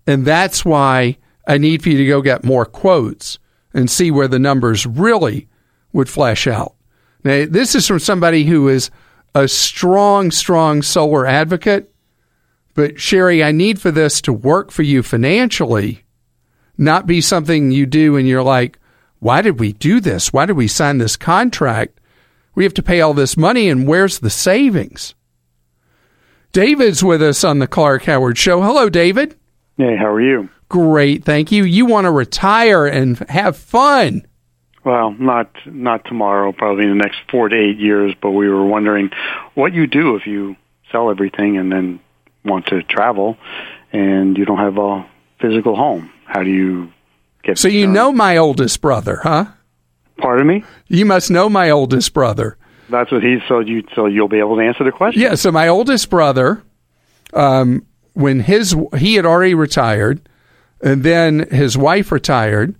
[0.06, 1.17] and that's why
[1.48, 3.39] I need for you to go get more quotes
[3.74, 5.48] and see where the numbers really
[5.93, 6.76] would flesh out.
[7.24, 8.91] Now, this is from somebody who is
[9.34, 11.91] a strong, strong solar advocate.
[12.78, 16.04] But Sherry, I need for this to work for you financially,
[16.78, 18.78] not be something you do and you're like,
[19.18, 20.32] why did we do this?
[20.32, 22.00] Why did we sign this contract?
[22.54, 25.16] We have to pay all this money, and where's the savings?
[26.52, 28.62] David's with us on the Clark Howard Show.
[28.62, 29.36] Hello, David.
[29.78, 30.48] Hey, how are you?
[30.70, 31.63] Great, thank you.
[31.63, 34.28] You want to retire and have fun.
[34.86, 38.13] Well, not not tomorrow, probably in the next four to eight years.
[38.22, 39.10] But we were wondering
[39.56, 40.56] what you do if you
[40.92, 42.00] sell everything and then
[42.48, 43.38] want to travel,
[43.92, 45.08] and you don't have a
[45.40, 46.12] physical home.
[46.26, 46.92] How do you
[47.44, 47.58] get?
[47.58, 49.46] So you know my oldest brother, huh?
[50.18, 50.64] Pardon me.
[50.88, 52.58] You must know my oldest brother.
[52.90, 53.40] That's what he.
[53.48, 53.84] So you.
[53.96, 55.22] So you'll be able to answer the question.
[55.22, 56.64] Yeah, so my oldest brother,
[57.34, 60.28] um, when his he had already retired,
[60.82, 62.76] and then his wife retired,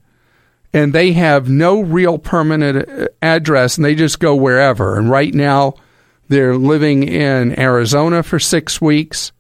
[0.74, 4.98] and they have no real permanent uh, address, and they just go wherever.
[4.98, 5.76] And right now,
[6.30, 9.32] they're living in Arizona for six weeks,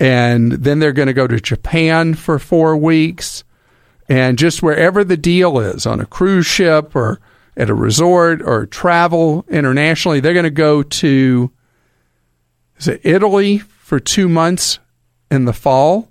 [0.00, 3.44] and then they're going to go to Japan for four weeks,
[4.08, 7.20] and just wherever the deal is on a cruise ship or
[7.56, 11.50] at a resort or travel internationally, they're going to go to
[12.78, 14.80] is it Italy for two months
[15.30, 16.08] in the fall,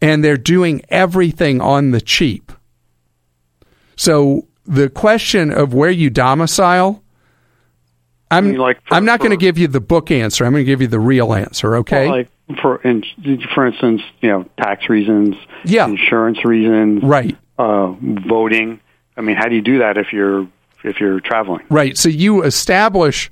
[0.00, 2.52] and they're doing everything on the cheap.
[3.96, 7.02] So the question of where you domicile,
[8.30, 10.44] I'm mean, like, for- I'm not going to give you the book answer.
[10.44, 11.76] I'm going to give you the real answer.
[11.76, 12.08] Okay.
[12.08, 12.28] Like
[12.60, 13.02] for in,
[13.54, 15.86] for instance, you know, tax reasons, Yeah.
[15.86, 17.36] insurance reasons, right.
[17.58, 18.80] uh, voting.
[19.16, 20.46] I mean, how do you do that if you're
[20.82, 21.64] if you're traveling?
[21.70, 21.96] Right.
[21.96, 23.30] So you establish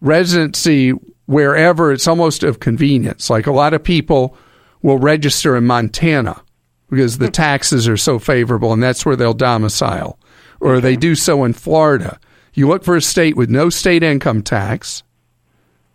[0.00, 0.90] residency
[1.26, 3.30] wherever it's almost of convenience.
[3.30, 4.36] Like a lot of people
[4.82, 6.42] will register in Montana
[6.90, 10.18] because the taxes are so favorable and that's where they'll domicile.
[10.60, 12.18] Or they do so in Florida.
[12.54, 15.02] You look for a state with no state income tax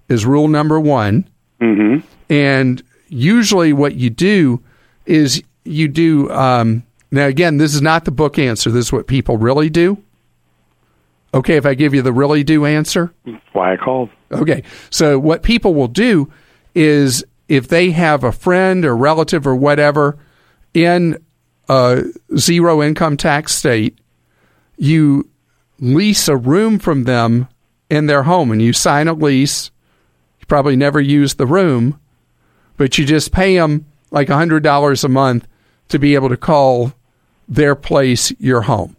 [0.08, 1.28] is rule number one.
[1.62, 2.08] Mm-hmm.
[2.29, 4.61] And usually, what you do
[5.05, 6.29] is you do.
[6.31, 8.71] Um, now, again, this is not the book answer.
[8.71, 9.97] This is what people really do.
[11.33, 13.13] Okay, if I give you the really do answer.
[13.51, 14.09] Why I called?
[14.31, 16.31] Okay, so what people will do
[16.73, 20.17] is if they have a friend or relative or whatever
[20.73, 21.17] in
[21.67, 22.03] a
[22.38, 23.97] zero income tax state,
[24.77, 25.29] you
[25.79, 27.47] lease a room from them
[27.89, 29.71] in their home and you sign a lease.
[30.39, 31.99] You probably never use the room,
[32.77, 35.47] but you just pay them like $100 a month
[35.89, 36.93] to be able to call
[37.47, 38.95] their place your home.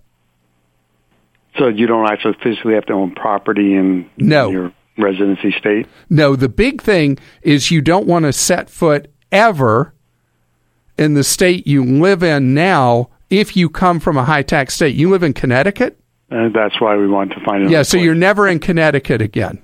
[1.58, 4.51] So you don't actually physically have to own property in No.
[4.51, 5.86] your residency state.
[6.11, 9.94] No, the big thing is you don't want to set foot ever
[10.98, 14.94] in the state you live in now if you come from a high tax state.
[14.94, 15.98] You live in Connecticut?
[16.30, 17.70] And that's why we want to find out.
[17.70, 19.59] Yeah, so you're never in Connecticut again.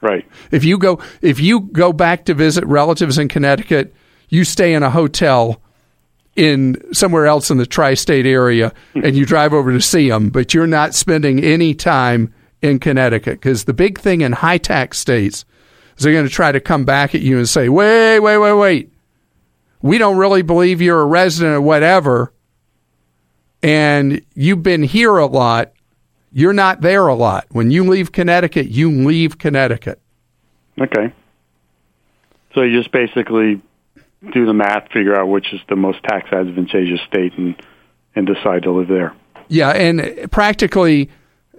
[0.00, 0.26] Right.
[0.50, 3.94] If you go if you go back to visit relatives in Connecticut,
[4.28, 5.60] you stay in a hotel
[6.36, 10.54] in somewhere else in the tri-state area and you drive over to see them, but
[10.54, 12.32] you're not spending any time
[12.62, 15.44] in Connecticut because the big thing in high tax states
[15.96, 18.52] is they're going to try to come back at you and say, "Wait, wait, wait,
[18.52, 18.92] wait.
[19.82, 22.32] We don't really believe you're a resident or whatever,
[23.62, 25.72] and you've been here a lot.
[26.32, 27.46] You're not there a lot.
[27.50, 30.00] When you leave Connecticut, you leave Connecticut.
[30.80, 31.12] Okay.
[32.54, 33.60] So you just basically
[34.32, 37.54] do the math, figure out which is the most tax advantageous state, and
[38.14, 39.14] and decide to live there.
[39.48, 41.08] Yeah, and practically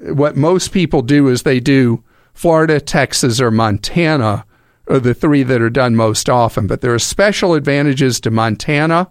[0.01, 2.03] what most people do is they do
[2.33, 4.45] Florida, Texas, or Montana
[4.87, 6.67] are the three that are done most often.
[6.67, 9.09] But there are special advantages to Montana.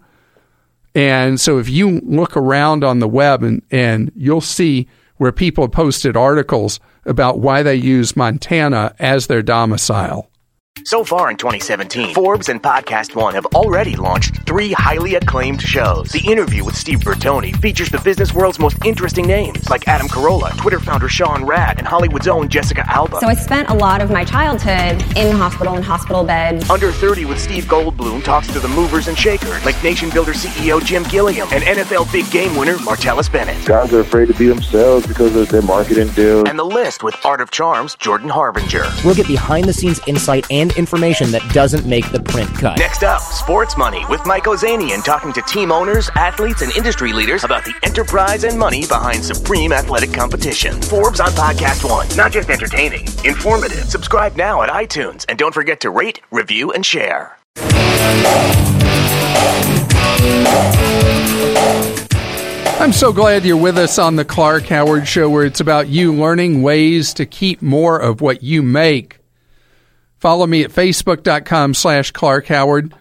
[0.94, 4.88] And so if you look around on the web and, and you'll see
[5.18, 10.30] where people posted articles about why they use Montana as their domicile.
[10.84, 16.08] So far in 2017, Forbes and Podcast One have already launched three highly acclaimed shows.
[16.08, 20.50] The interview with Steve Bertoni features the business world's most interesting names, like Adam Carolla,
[20.60, 23.20] Tinder founder Sean Rad, and Hollywood's own Jessica Alba.
[23.20, 26.68] So I spent a lot of my childhood in hospital, and hospital bed.
[26.70, 30.82] Under 30 with Steve Goldblum talks to the movers and shakers, like Nation Builder CEO
[30.84, 33.62] Jim Gilliam and NFL big game winner Martellus Bennett.
[33.66, 36.46] Guys are afraid to be themselves because of their marketing deal.
[36.48, 38.84] And the list with Art of Charms, Jordan Harbinger.
[39.04, 42.78] We'll get behind the scenes insight and information that doesn't make the print cut.
[42.78, 47.44] Next up, Sports Money with Mike Ozanian talking to team owners, athletes, and industry leaders
[47.44, 50.80] about the enterprise and money behind supreme athletic competition.
[50.82, 52.06] Forbes on Podcast One.
[52.16, 53.84] Not just entertaining, informative.
[53.88, 57.38] Subscribe now at iTunes and don't forget to rate, review, and share.
[62.80, 66.14] I'm so glad you're with us on the Clark Howard Show, where it's about you
[66.14, 69.17] learning ways to keep more of what you make.
[70.18, 72.94] Follow me at facebook.com slash Clark Howard.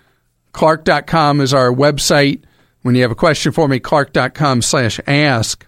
[0.52, 2.44] Clark.com is our website.
[2.82, 5.66] When you have a question for me, clark.com slash ask.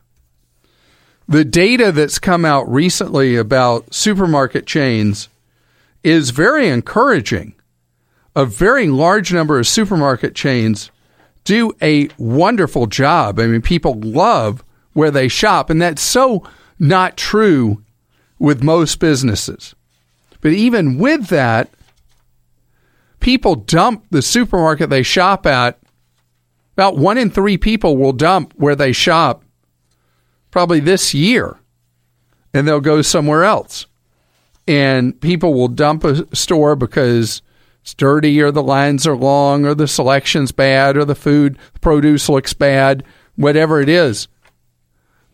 [1.27, 5.29] The data that's come out recently about supermarket chains
[6.03, 7.53] is very encouraging.
[8.35, 10.91] A very large number of supermarket chains
[11.43, 13.39] do a wonderful job.
[13.39, 16.43] I mean, people love where they shop, and that's so
[16.77, 17.83] not true
[18.37, 19.75] with most businesses.
[20.41, 21.69] But even with that,
[23.19, 25.79] people dump the supermarket they shop at.
[26.73, 29.43] About one in three people will dump where they shop
[30.51, 31.57] probably this year,
[32.53, 33.85] and they'll go somewhere else.
[34.67, 37.41] And people will dump a store because
[37.81, 42.29] it's dirty, or the lines are long, or the selection's bad, or the food produce
[42.29, 43.03] looks bad,
[43.35, 44.27] whatever it is.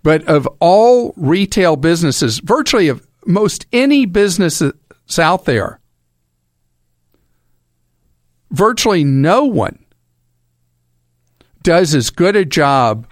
[0.04, 4.62] But of all retail businesses, virtually of most any business
[5.06, 5.80] that's out there,
[8.52, 9.86] virtually no one
[11.62, 13.08] does as good a job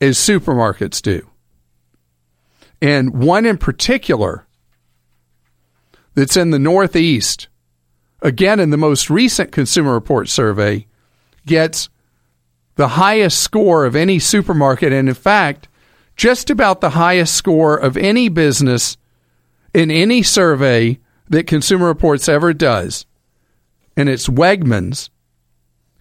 [0.00, 1.28] as supermarkets do.
[2.82, 4.46] And one in particular
[6.14, 7.48] that's in the Northeast,
[8.22, 10.86] again in the most recent Consumer Report survey,
[11.46, 11.88] gets
[12.76, 14.92] the highest score of any supermarket.
[14.92, 15.68] And in fact,
[16.16, 18.96] just about the highest score of any business
[19.74, 20.98] in any survey
[21.28, 23.06] that Consumer Reports ever does.
[23.96, 25.10] And it's Wegmans,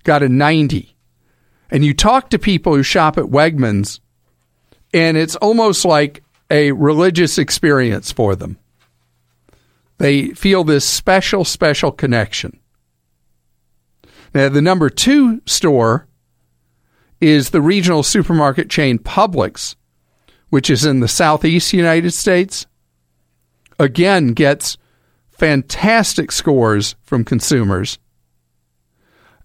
[0.03, 0.95] got a 90.
[1.71, 3.99] And you talk to people who shop at Wegmans,
[4.93, 8.57] and it's almost like a religious experience for them.
[9.99, 12.59] They feel this special, special connection.
[14.33, 16.07] Now, the number two store
[17.19, 19.75] is the regional supermarket chain Publix,
[20.49, 22.65] which is in the southeast United States.
[23.79, 24.77] Again, gets
[25.29, 27.97] fantastic scores from consumers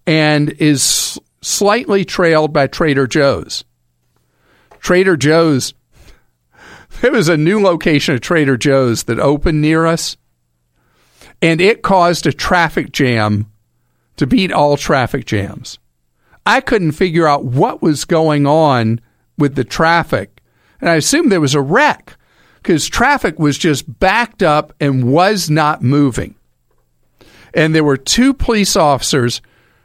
[0.05, 3.63] and is slightly trailed by Trader Joe's.
[4.79, 5.73] Trader Joe's,
[7.01, 10.17] there was a new location of Trader Joe's that opened near us,
[11.41, 13.49] and it caused a traffic jam
[14.17, 15.79] to beat all traffic jams.
[16.45, 19.01] I couldn't figure out what was going on
[19.37, 20.41] with the traffic,
[20.79, 22.17] and I assumed there was a wreck
[22.65, 26.33] because traffic was just backed up and was not moving.
[27.53, 29.39] And there were two police officers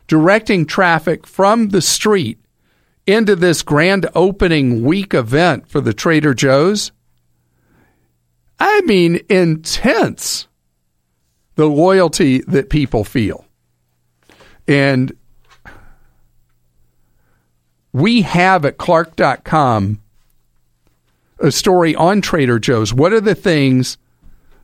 [0.07, 2.39] directing traffic from the street
[3.07, 6.91] into this grand opening week event for the Trader Joe's.
[8.59, 10.49] I mean, intense
[11.57, 13.45] the loyalty that people feel.
[14.67, 15.13] And
[17.93, 20.01] we have at Clark.com
[21.41, 22.93] a story on Trader Joe's.
[22.93, 23.99] What are the things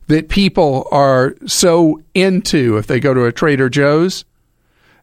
[0.07, 4.25] that people are so into if they go to a Trader Joe's?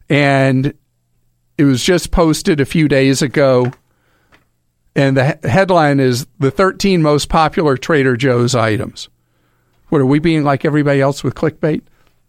[0.09, 0.73] And
[1.57, 3.71] it was just posted a few days ago.
[4.95, 9.09] And the headline is the 13 most popular Trader Joe's items.
[9.89, 11.81] What are we being like everybody else with clickbait?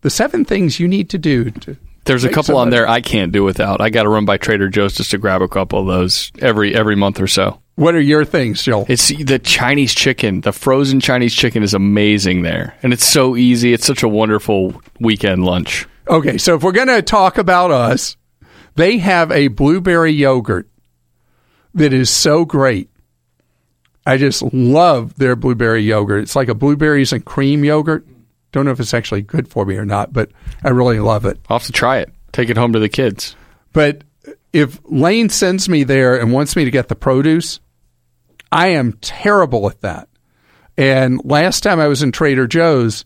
[0.03, 1.77] The seven things you need to do to.
[2.05, 3.81] There's a couple on there I can't do without.
[3.81, 6.75] I got to run by Trader Joe's just to grab a couple of those every
[6.75, 7.61] every month or so.
[7.77, 8.87] What are your things, Joel?
[8.89, 10.41] It's the Chinese chicken.
[10.41, 13.75] The frozen Chinese chicken is amazing there, and it's so easy.
[13.75, 15.87] It's such a wonderful weekend lunch.
[16.09, 18.17] Okay, so if we're going to talk about us,
[18.77, 20.71] they have a blueberry yogurt
[21.75, 22.89] that is so great.
[24.07, 26.23] I just love their blueberry yogurt.
[26.23, 28.07] It's like a blueberries and cream yogurt.
[28.53, 30.31] Don't know if it's actually good for me or not, but
[30.65, 31.39] I really love it.
[31.51, 32.11] I'll have to try it.
[32.33, 33.37] Take it home to the kids.
[33.75, 34.03] But
[34.55, 37.61] if Lane sends me there and wants me to get the produce,
[38.53, 40.09] I am terrible at that.
[40.77, 43.05] And last time I was in Trader Joe's,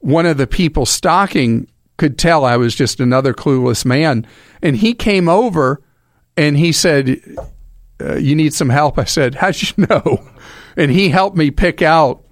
[0.00, 4.26] one of the people stocking could tell I was just another clueless man.
[4.62, 5.82] And he came over
[6.36, 7.20] and he said,
[8.00, 8.98] uh, You need some help.
[8.98, 10.28] I said, How'd you know?
[10.76, 12.24] And he helped me pick out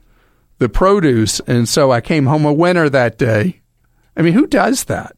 [0.59, 1.40] the produce.
[1.40, 3.61] And so I came home a winner that day.
[4.16, 5.16] I mean, who does that?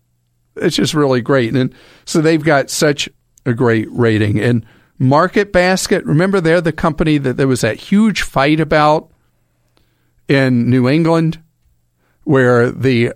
[0.57, 1.55] It's just really great.
[1.55, 1.75] And
[2.05, 3.09] so they've got such
[3.45, 4.41] a great rating.
[4.41, 4.65] And
[4.99, 9.11] Market Basket, remember they're the company that there was that huge fight about
[10.29, 11.43] in New England
[12.25, 13.13] where the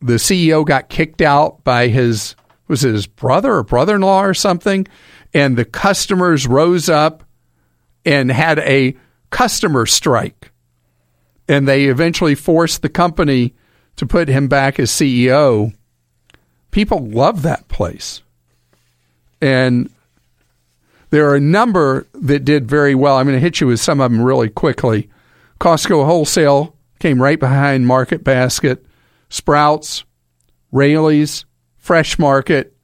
[0.00, 2.34] the CEO got kicked out by his
[2.66, 4.86] was his brother or brother-in-law or something?
[5.34, 7.24] And the customers rose up
[8.04, 8.96] and had a
[9.30, 10.50] customer strike.
[11.48, 13.54] And they eventually forced the company
[13.96, 15.72] to put him back as CEO
[16.72, 18.22] people love that place.
[19.40, 19.88] And
[21.12, 23.18] there are a number that did very well.
[23.18, 25.10] I'm going to hit you with some of them really quickly.
[25.60, 28.82] Costco Wholesale came right behind Market Basket,
[29.28, 30.04] Sprouts,
[30.72, 31.44] Raley's,
[31.76, 32.74] Fresh Market,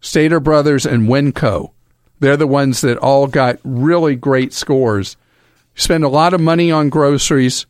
[0.00, 1.70] Stater Brothers, and Winco.
[2.18, 5.16] They're the ones that all got really great scores.
[5.76, 7.66] Spend a lot of money on groceries,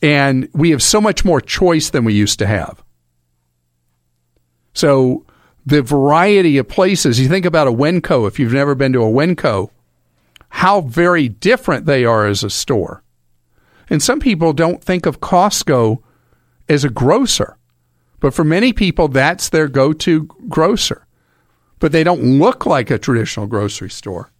[0.00, 2.82] and we have so much more choice than we used to have.
[4.72, 5.26] So
[5.68, 7.20] the variety of places.
[7.20, 9.68] You think about a Winco, if you've never been to a Winco,
[10.48, 13.02] how very different they are as a store.
[13.90, 16.02] And some people don't think of Costco
[16.70, 17.58] as a grocer,
[18.18, 21.06] but for many people, that's their go to grocer.
[21.80, 24.30] But they don't look like a traditional grocery store.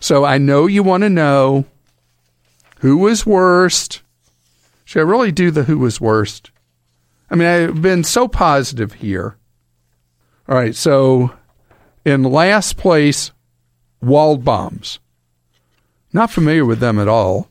[0.00, 1.66] So I know you want to know
[2.78, 4.00] who was worst.
[4.86, 6.50] Should I really do the who was worst?
[7.30, 9.36] I mean, I've been so positive here.
[10.48, 11.32] All right, so
[12.04, 13.32] in last place,
[14.02, 14.98] Waldbaum's.
[16.12, 17.48] Not familiar with them at all.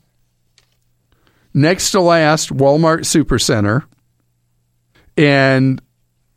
[1.53, 3.85] Next to last, Walmart Supercenter.
[5.17, 5.81] And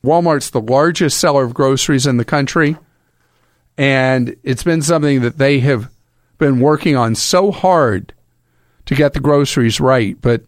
[0.05, 2.77] Walmart's the largest seller of groceries in the country.
[3.79, 5.91] And it's been something that they have
[6.39, 8.15] been working on so hard
[8.87, 10.17] to get the groceries right.
[10.21, 10.43] But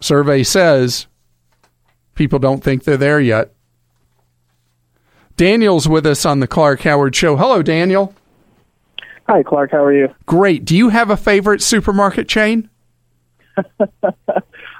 [0.00, 1.06] survey says
[2.14, 3.52] people don't think they're there yet.
[5.40, 7.34] Daniel's with us on the Clark Howard Show.
[7.34, 8.14] Hello, Daniel.
[9.26, 9.70] Hi, Clark.
[9.70, 10.14] How are you?
[10.26, 10.66] Great.
[10.66, 12.68] Do you have a favorite supermarket chain?
[13.56, 13.86] uh,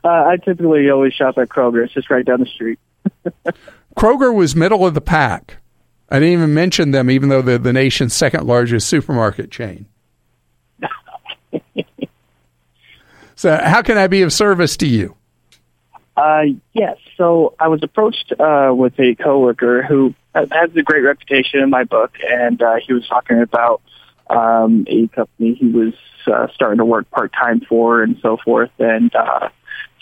[0.05, 1.83] I typically always shop at Kroger.
[1.83, 2.79] It's just right down the street.
[3.97, 5.57] Kroger was middle of the pack.
[6.11, 9.87] I didn't even mention them, even though they're the nation's second largest supermarket chain.
[13.35, 15.17] so, how can I be of service to you?
[16.21, 16.43] Uh,
[16.75, 16.99] yes.
[17.16, 21.85] So I was approached uh, with a coworker who has a great reputation in my
[21.85, 23.81] book, and uh, he was talking about
[24.29, 25.95] um, a company he was
[26.27, 28.71] uh, starting to work part time for, and so forth.
[28.79, 29.49] And uh,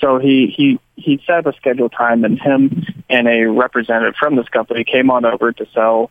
[0.01, 4.35] so he he he set up a scheduled time, and him and a representative from
[4.35, 6.11] this company came on over to sell,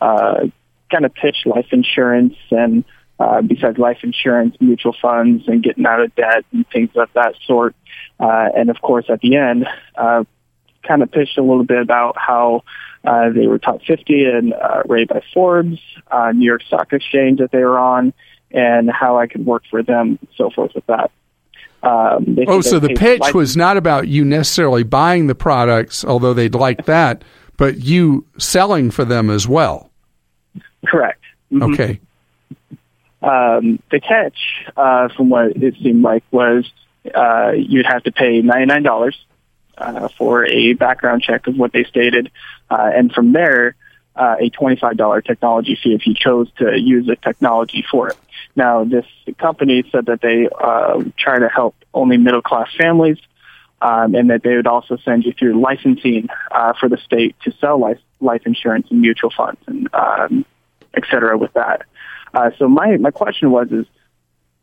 [0.00, 0.46] uh,
[0.88, 2.84] kind of pitch life insurance and.
[3.18, 7.34] Uh, besides life insurance, mutual funds, and getting out of debt and things of that
[7.46, 7.74] sort.
[8.20, 9.66] Uh, and of course, at the end,
[9.96, 10.22] uh,
[10.86, 12.62] kind of pitched a little bit about how
[13.04, 17.40] uh, they were top 50 and uh, rated by Forbes, uh, New York Stock Exchange
[17.40, 18.12] that they were on,
[18.50, 21.10] and how I could work for them, so forth with that.
[21.82, 23.34] Um, oh, so the pitch license.
[23.34, 27.22] was not about you necessarily buying the products, although they'd like that,
[27.56, 29.90] but you selling for them as well.
[30.86, 31.22] Correct.
[31.52, 31.72] Mm-hmm.
[31.72, 32.00] Okay.
[33.22, 34.38] Um, the catch,
[34.76, 36.70] uh, from what it seemed like, was
[37.14, 39.14] uh, you'd have to pay $99
[39.76, 42.30] uh, for a background check of what they stated.
[42.70, 43.74] Uh, and from there,
[44.14, 48.16] uh, a $25 technology fee if you chose to use the technology for it.
[48.56, 49.06] Now, this
[49.38, 53.18] company said that they uh, try to help only middle class families
[53.80, 57.52] um, and that they would also send you through licensing uh, for the state to
[57.60, 60.44] sell life, life insurance and mutual funds and um,
[60.94, 61.82] et cetera with that.
[62.34, 63.86] Uh, so my, my question was is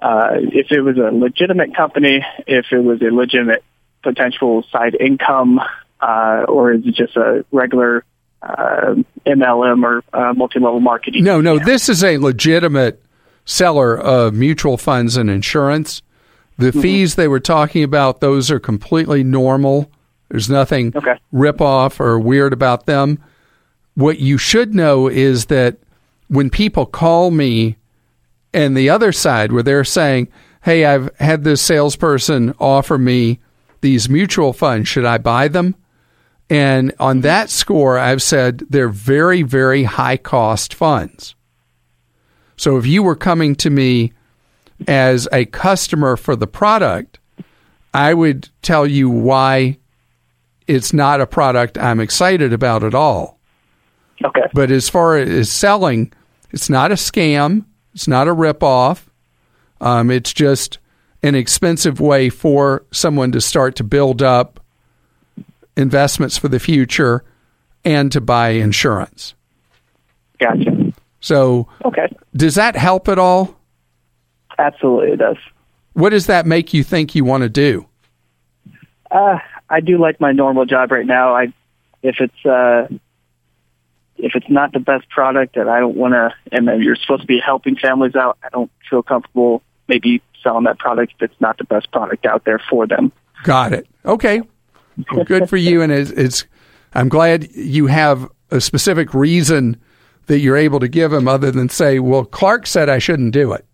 [0.01, 3.63] uh, if it was a legitimate company, if it was a legitimate
[4.03, 5.59] potential side income,
[5.99, 8.03] uh, or is it just a regular
[8.41, 8.95] uh,
[9.26, 11.24] MLM or uh, multi-level marketing.
[11.24, 13.01] No, no, this is a legitimate
[13.45, 16.01] seller of mutual funds and insurance.
[16.57, 16.82] The Mm-hmm.
[16.82, 19.91] fees they were talking about, those are completely normal.
[20.30, 20.93] There's nothing
[21.32, 23.20] rip off or weird about them.
[23.95, 25.78] What you should know is that
[26.28, 27.78] when people call me
[28.53, 30.30] and the other side where they're saying,
[30.63, 33.39] Hey, I've had this salesperson offer me
[33.82, 34.88] these mutual funds.
[34.88, 35.76] Should I buy them?
[36.49, 41.36] And on that score, I've said they're very, very high cost funds.
[42.57, 44.13] So if you were coming to me
[44.88, 47.19] as a customer for the product,
[47.93, 49.78] I would tell you why
[50.67, 53.39] it's not a product I'm excited about at all.
[54.24, 54.41] Okay.
[54.53, 56.11] But as far as selling,
[56.51, 57.66] it's not a scam.
[57.93, 59.03] It's not a ripoff.
[59.82, 60.78] Um, it's just
[61.24, 64.59] an expensive way for someone to start to build up
[65.76, 67.24] investments for the future
[67.84, 69.34] and to buy insurance.
[70.39, 70.93] Gotcha.
[71.20, 72.07] So, Okay.
[72.36, 73.55] does that help at all?
[74.57, 75.38] Absolutely, it does.
[75.93, 77.86] What does that make you think you want to do?
[79.11, 79.39] Uh,
[79.70, 81.34] I do like my normal job right now.
[81.36, 81.53] I,
[82.03, 82.88] if it's uh,
[84.18, 87.22] if it's not the best product, and I don't want to, and then you're supposed
[87.22, 91.41] to be helping families out, I don't feel comfortable maybe selling that product if it's
[91.41, 93.11] not the best product out there for them.
[93.43, 93.88] Got it.
[94.05, 94.41] Okay.
[95.11, 95.82] Well, good for you.
[95.82, 96.45] And it's, it's,
[96.93, 99.80] I'm glad you have a specific reason
[100.28, 103.53] that you're able to give him other than say, well, Clark said I shouldn't do
[103.53, 103.66] it.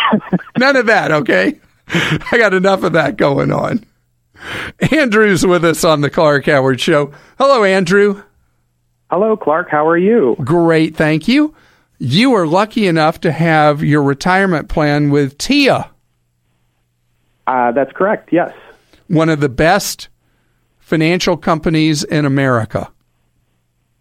[0.58, 1.12] None of that.
[1.12, 1.58] Okay.
[1.88, 3.84] I got enough of that going on.
[4.90, 7.12] Andrew's with us on the Clark Howard Show.
[7.38, 8.22] Hello, Andrew.
[9.14, 9.70] Hello, Clark.
[9.70, 10.34] How are you?
[10.42, 10.96] Great.
[10.96, 11.54] Thank you.
[12.00, 15.88] You are lucky enough to have your retirement plan with TIAA.
[17.46, 18.32] Uh, that's correct.
[18.32, 18.52] Yes.
[19.06, 20.08] One of the best
[20.80, 22.90] financial companies in America.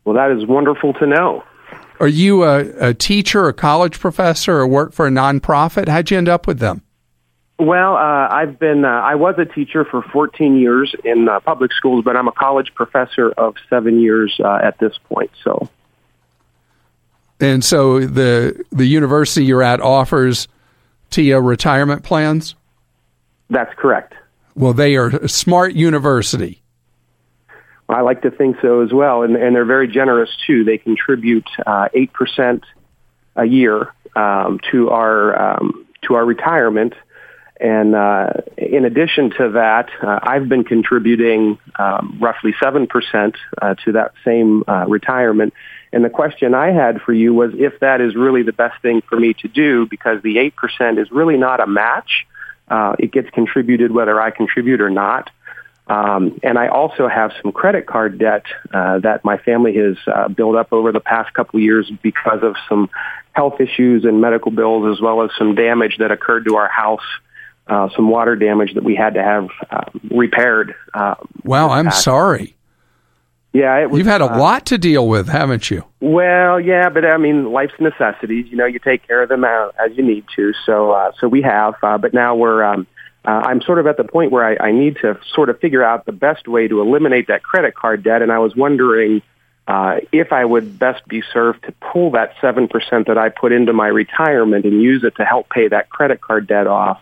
[0.03, 1.43] Well, that is wonderful to know.
[1.99, 5.89] Are you a, a teacher, a college professor, or work for a nonprofit?
[5.89, 6.81] How'd you end up with them?
[7.65, 11.71] Well, uh, I've been, uh, I was a teacher for 14 years in uh, public
[11.71, 15.31] schools, but I'm a college professor of seven years uh, at this point.
[15.45, 15.69] So,
[17.39, 20.49] And so the the university you're at offers
[21.09, 22.55] TIAA retirement plans.
[23.49, 24.13] that's correct.
[24.55, 26.61] Well, they are a smart university.
[27.87, 30.65] I like to think so as well, and, and they're very generous too.
[30.65, 32.65] They contribute uh, eight percent
[33.37, 36.93] a year um, to our um, to our retirement,
[37.59, 43.75] and uh, in addition to that, uh, I've been contributing um, roughly seven percent uh,
[43.85, 45.53] to that same uh, retirement.
[45.91, 49.01] And the question I had for you was if that is really the best thing
[49.01, 52.25] for me to do, because the eight percent is really not a match.
[52.67, 55.29] Uh, it gets contributed whether I contribute or not.
[55.85, 60.29] Um, and I also have some credit card debt uh, that my family has uh,
[60.29, 62.89] built up over the past couple of years because of some
[63.33, 67.03] health issues and medical bills, as well as some damage that occurred to our house,
[67.67, 70.75] uh, some water damage that we had to have uh, repaired.
[70.93, 72.55] Uh, Wow, I'm sorry.
[73.53, 75.83] Yeah, it was, You've had a uh, lot to deal with, haven't you?
[76.01, 78.47] well, yeah, but I mean, life's necessities.
[78.49, 80.53] You know, you take care of them uh, as you need to.
[80.65, 81.75] So, uh, so we have.
[81.81, 82.63] Uh, but now we're.
[82.63, 82.87] Um,
[83.25, 85.81] uh, I'm sort of at the point where I, I need to sort of figure
[85.81, 89.21] out the best way to eliminate that credit card debt, and I was wondering
[89.67, 93.51] uh, if I would best be served to pull that seven percent that I put
[93.51, 97.01] into my retirement and use it to help pay that credit card debt off.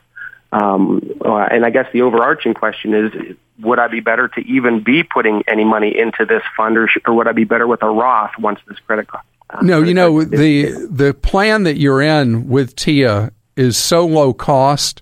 [0.51, 4.83] Um, uh, and I guess the overarching question is, would I be better to even
[4.83, 7.89] be putting any money into this fund, or, or would I be better with a
[7.89, 9.23] Roth once this credit card?
[9.61, 15.01] No, you know the the plan that you're in with TIAA is so low cost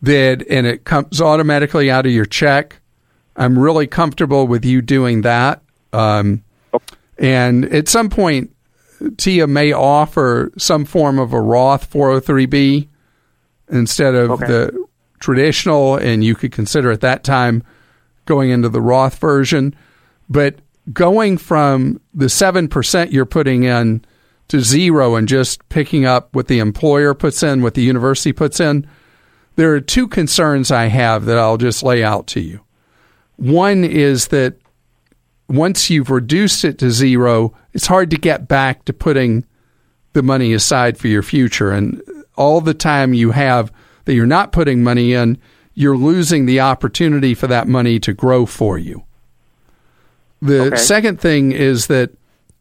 [0.00, 2.80] that and it comes automatically out of your check.
[3.36, 5.62] I'm really comfortable with you doing that.
[5.92, 6.44] Um,
[7.18, 8.54] and at some point,
[9.00, 12.88] TIAA may offer some form of a Roth 403b
[13.70, 14.86] instead of the
[15.20, 17.62] traditional, and you could consider at that time
[18.24, 19.74] going into the Roth version.
[20.28, 20.60] But
[20.92, 24.04] going from the 7% you're putting in
[24.48, 28.60] to zero and just picking up what the employer puts in, what the university puts
[28.60, 28.88] in,
[29.56, 32.60] there are two concerns I have that I'll just lay out to you.
[33.36, 34.54] One is that
[35.48, 39.44] once you've reduced it to zero, it's hard to get back to putting
[40.12, 41.70] the money aside for your future.
[41.70, 42.02] And
[42.38, 43.70] all the time you have
[44.06, 45.36] that you're not putting money in,
[45.74, 49.04] you're losing the opportunity for that money to grow for you.
[50.40, 50.76] The Okay.
[50.76, 52.10] second thing is that,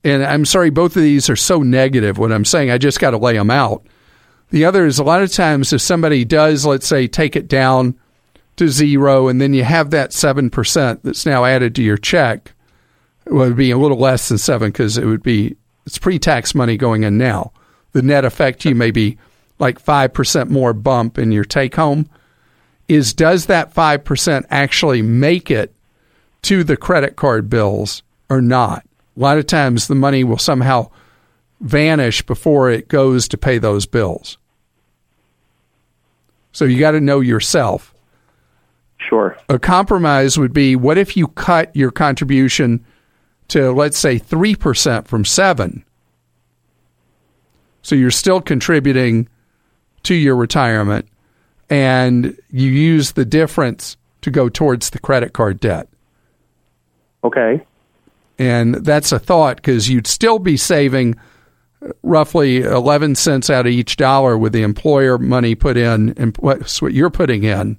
[0.03, 2.17] and I'm sorry, both of these are so negative.
[2.17, 3.83] What I'm saying, I just got to lay them out.
[4.49, 7.95] The other is a lot of times if somebody does, let's say, take it down
[8.55, 12.53] to zero, and then you have that 7% that's now added to your check,
[13.27, 15.55] Well, it would be a little less than seven because it would be
[15.85, 17.51] it's pre-tax money going in now.
[17.91, 19.17] The net effect you may be
[19.59, 22.09] like five percent more bump in your take home.
[22.87, 25.73] Is does that five percent actually make it
[26.43, 28.85] to the credit card bills or not?
[29.15, 30.89] A lot of times the money will somehow
[31.59, 34.37] vanish before it goes to pay those bills.
[36.51, 37.93] So you got to know yourself.
[38.97, 39.37] Sure.
[39.49, 42.85] A compromise would be what if you cut your contribution
[43.49, 45.85] to let's say 3% from 7.
[47.81, 49.29] So you're still contributing
[50.07, 51.07] to your retirement
[51.69, 55.89] and you use the difference to go towards the credit card debt.
[57.23, 57.61] Okay.
[58.39, 61.15] And that's a thought because you'd still be saving
[62.03, 66.81] roughly 11 cents out of each dollar with the employer money put in and what's
[66.81, 67.77] what you're putting in.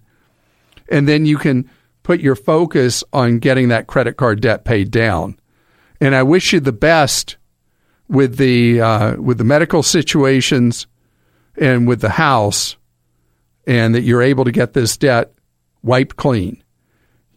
[0.90, 1.68] And then you can
[2.02, 5.38] put your focus on getting that credit card debt paid down.
[6.00, 7.36] And I wish you the best
[8.08, 10.86] with the uh, with the medical situations
[11.60, 12.76] and with the house,
[13.66, 15.32] and that you're able to get this debt
[15.82, 16.62] wiped clean.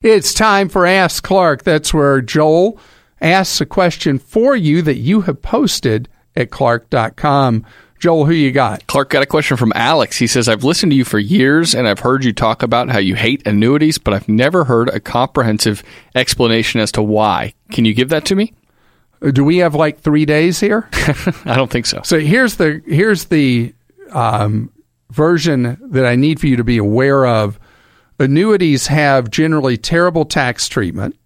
[0.02, 1.64] It's time for Ask Clark.
[1.64, 2.80] That's where Joel
[3.22, 7.66] asks a question for you that you have posted at clark.com.
[8.00, 8.88] Joel, who you got?
[8.88, 10.18] Clark got a question from Alex.
[10.18, 12.98] He says, I've listened to you for years and I've heard you talk about how
[12.98, 15.84] you hate annuities, but I've never heard a comprehensive
[16.16, 17.54] explanation as to why.
[17.72, 18.54] Can you give that to me?
[19.34, 20.90] Do we have like three days here?
[21.46, 22.02] I don't think so.
[22.04, 23.76] So here's the here's the
[24.12, 24.72] um,
[25.10, 27.60] version that I need for you to be aware of.
[28.20, 31.18] Annuities have generally terrible tax treatment.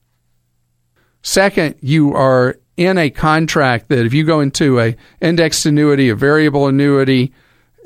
[1.21, 6.15] Second, you are in a contract that if you go into a indexed annuity, a
[6.15, 7.33] variable annuity,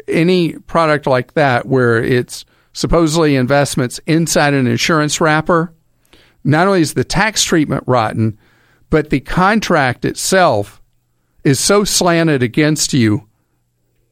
[0.08, 5.74] any product like that where it's supposedly investments inside an insurance wrapper,
[6.43, 8.38] not only is the tax treatment rotten,
[8.89, 10.82] but the contract itself
[11.43, 13.28] is so slanted against you,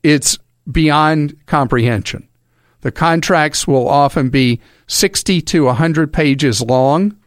[0.04, 0.38] it's
[0.72, 2.28] beyond comprehension.
[2.82, 7.18] The contracts will often be 60 to 100 pages long,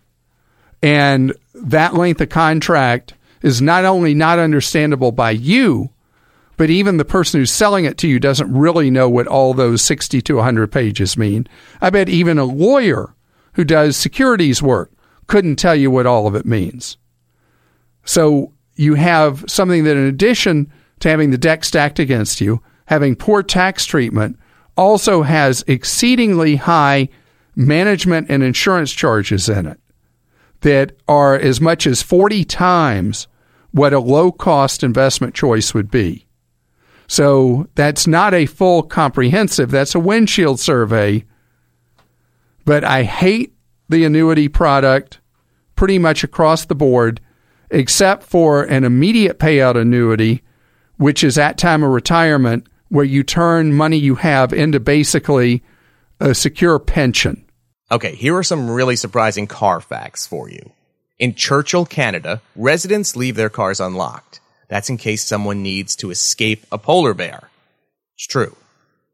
[0.82, 5.90] and that length of contract is not only not understandable by you,
[6.56, 9.82] but even the person who's selling it to you doesn't really know what all those
[9.82, 11.46] 60 to 100 pages mean.
[11.80, 13.14] I bet even a lawyer
[13.54, 14.92] who does securities work
[15.26, 16.98] couldn't tell you what all of it means.
[18.04, 20.70] So you have something that, in addition
[21.00, 24.36] to having the deck stacked against you, having poor tax treatment,
[24.76, 27.08] also has exceedingly high
[27.54, 29.78] management and insurance charges in it
[30.62, 33.28] that are as much as 40 times
[33.70, 36.26] what a low cost investment choice would be.
[37.06, 41.24] So that's not a full comprehensive, that's a windshield survey.
[42.64, 43.54] But I hate
[43.88, 45.20] the annuity product
[45.76, 47.20] pretty much across the board,
[47.70, 50.42] except for an immediate payout annuity,
[50.96, 55.62] which is at time of retirement, where you turn money you have into basically
[56.20, 57.44] a secure pension.
[57.90, 60.70] Okay, here are some really surprising car facts for you.
[61.18, 64.40] In Churchill, Canada, residents leave their cars unlocked.
[64.68, 67.48] That's in case someone needs to escape a polar bear.
[68.16, 68.56] It's true.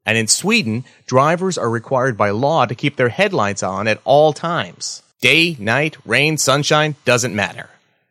[0.04, 4.32] And in Sweden, drivers are required by law to keep their headlights on at all
[4.32, 5.02] times.
[5.20, 7.70] Day, night, rain, sunshine, doesn't matter.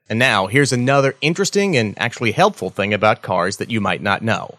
[0.09, 4.21] And now, here's another interesting and actually helpful thing about cars that you might not
[4.21, 4.57] know.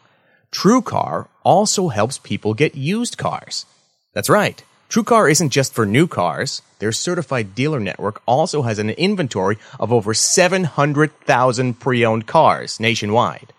[0.52, 3.66] TrueCar also helps people get used cars.
[4.14, 4.62] That's right.
[4.88, 6.62] TrueCar isn't just for new cars.
[6.78, 13.52] Their certified dealer network also has an inventory of over 700,000 pre-owned cars nationwide.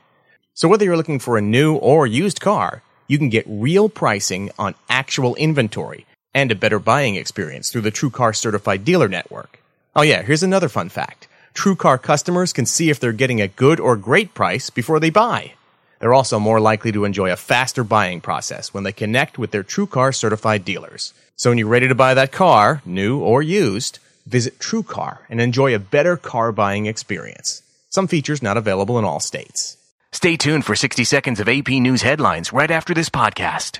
[0.53, 4.51] So whether you're looking for a new or used car, you can get real pricing
[4.57, 9.59] on actual inventory and a better buying experience through the TrueCar certified dealer network.
[9.95, 11.27] Oh yeah, here's another fun fact.
[11.53, 15.53] TrueCar customers can see if they're getting a good or great price before they buy.
[15.99, 19.63] They're also more likely to enjoy a faster buying process when they connect with their
[19.63, 21.13] TrueCar certified dealers.
[21.35, 25.73] So when you're ready to buy that car, new or used, visit TrueCar and enjoy
[25.73, 27.61] a better car buying experience.
[27.89, 29.77] Some features not available in all states.
[30.11, 33.79] Stay tuned for 60 seconds of AP News headlines right after this podcast.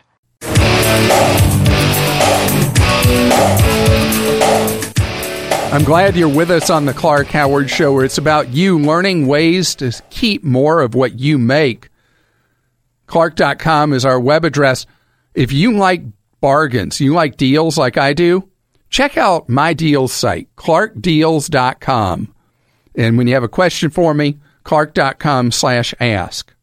[5.69, 9.27] I'm glad you're with us on the Clark Howard Show, where it's about you learning
[9.27, 11.89] ways to keep more of what you make.
[13.07, 14.85] Clark.com is our web address.
[15.33, 16.03] If you like
[16.41, 18.49] bargains, you like deals like I do,
[18.89, 22.33] check out my deals site, clarkdeals.com.
[22.95, 26.53] And when you have a question for me, clark.com slash ask.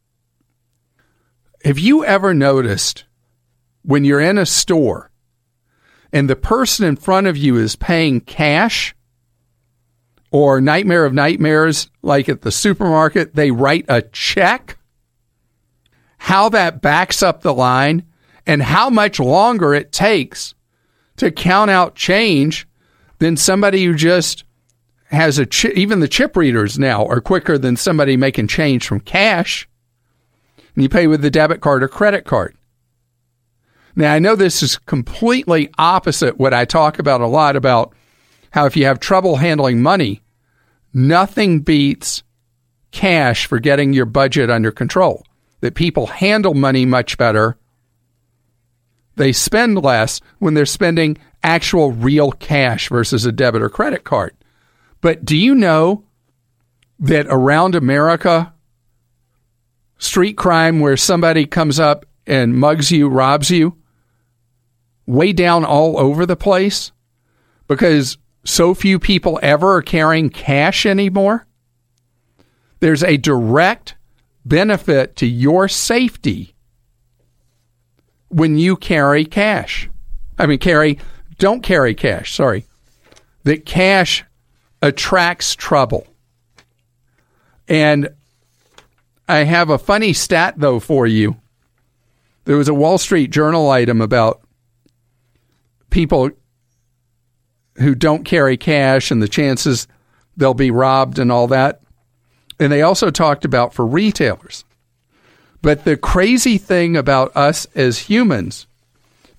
[1.64, 3.05] Have you ever noticed
[3.82, 5.11] when you're in a store
[6.12, 8.95] and the person in front of you is paying cash
[10.30, 14.76] or nightmare of nightmares, like at the supermarket, they write a check.
[16.25, 18.03] How that backs up the line
[18.47, 20.55] and how much longer it takes
[21.18, 22.66] to count out change
[23.18, 24.43] than somebody who just
[25.11, 25.77] has a chip.
[25.77, 29.68] Even the chip readers now are quicker than somebody making change from cash.
[30.75, 32.57] And you pay with the debit card or credit card.
[33.95, 37.93] Now, I know this is completely opposite what I talk about a lot about
[38.53, 40.22] how if you have trouble handling money,
[40.95, 42.22] nothing beats
[42.93, 45.27] cash for getting your budget under control.
[45.61, 47.57] That people handle money much better.
[49.16, 54.34] They spend less when they're spending actual real cash versus a debit or credit card.
[55.00, 56.05] But do you know
[56.98, 58.55] that around America,
[59.98, 63.76] street crime where somebody comes up and mugs you, robs you,
[65.07, 66.92] way down all over the place
[67.68, 71.46] because so few people ever are carrying cash anymore.
[72.80, 73.96] There's a direct
[74.45, 76.55] benefit to your safety
[78.28, 79.88] when you carry cash.
[80.38, 80.99] I mean, carry,
[81.38, 82.66] don't carry cash, sorry.
[83.45, 84.24] That cash
[84.82, 86.07] attracts trouble.
[87.68, 88.09] And
[89.28, 91.36] I have a funny stat, though, for you.
[92.45, 94.42] There was a Wall Street Journal item about
[95.90, 96.30] people
[97.76, 99.88] who don't carry cash and the chances
[100.36, 101.80] they'll be robbed and all that.
[102.59, 104.64] And they also talked about for retailers.
[105.62, 108.66] But the crazy thing about us as humans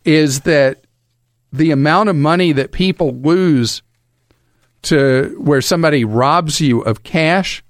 [0.03, 0.85] is that
[1.53, 3.81] the amount of money that people lose
[4.83, 7.63] to where somebody robs you of cash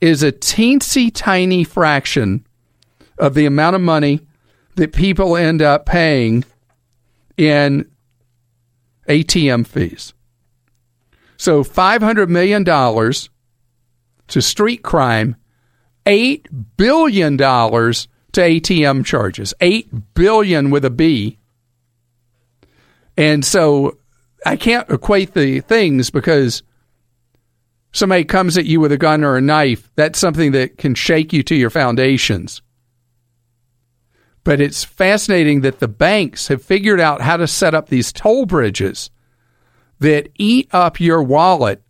[0.00, 2.44] is a teensy tiny fraction
[3.18, 4.20] of the amount of money
[4.74, 6.44] that people end up paying
[7.36, 7.88] in
[9.08, 10.12] ATM fees.
[11.36, 12.64] So $500 million
[14.32, 15.36] to street crime,
[16.06, 21.38] $8 billion to ATM charges, 8 billion with a B.
[23.16, 23.98] And so
[24.46, 26.62] I can't equate the things because
[27.92, 31.34] somebody comes at you with a gun or a knife, that's something that can shake
[31.34, 32.62] you to your foundations.
[34.44, 38.46] But it's fascinating that the banks have figured out how to set up these toll
[38.46, 39.10] bridges
[40.00, 41.82] that eat up your wallet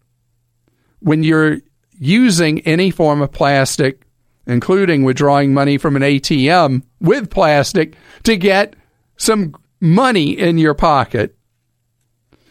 [0.98, 1.60] when you're
[2.02, 4.02] using any form of plastic,
[4.44, 7.94] including withdrawing money from an ATM with plastic
[8.24, 8.74] to get
[9.16, 11.36] some money in your pocket.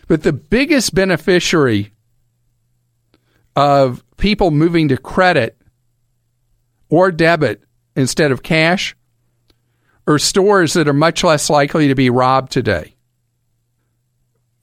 [0.08, 1.92] But the biggest beneficiary
[3.54, 5.58] of people moving to credit
[6.88, 7.62] or debit
[7.94, 8.96] instead of cash
[10.08, 12.96] are stores that are much less likely to be robbed today.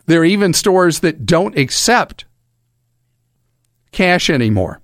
[0.06, 2.24] There are even stores that don't accept
[3.92, 4.80] cash anymore.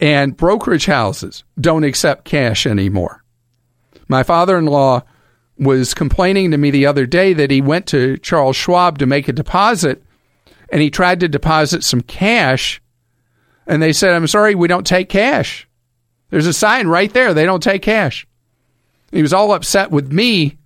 [0.00, 3.22] And brokerage houses don't accept cash anymore.
[4.08, 5.02] My father in law
[5.56, 9.28] was complaining to me the other day that he went to Charles Schwab to make
[9.28, 10.02] a deposit
[10.70, 12.82] and he tried to deposit some cash
[13.66, 15.66] and they said, I'm sorry, we don't take cash.
[16.30, 17.32] There's a sign right there.
[17.32, 18.26] They don't take cash.
[19.10, 20.58] He was all upset with me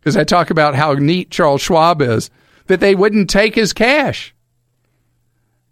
[0.00, 2.30] because I talk about how neat Charles Schwab is
[2.66, 4.34] that they wouldn't take his cash.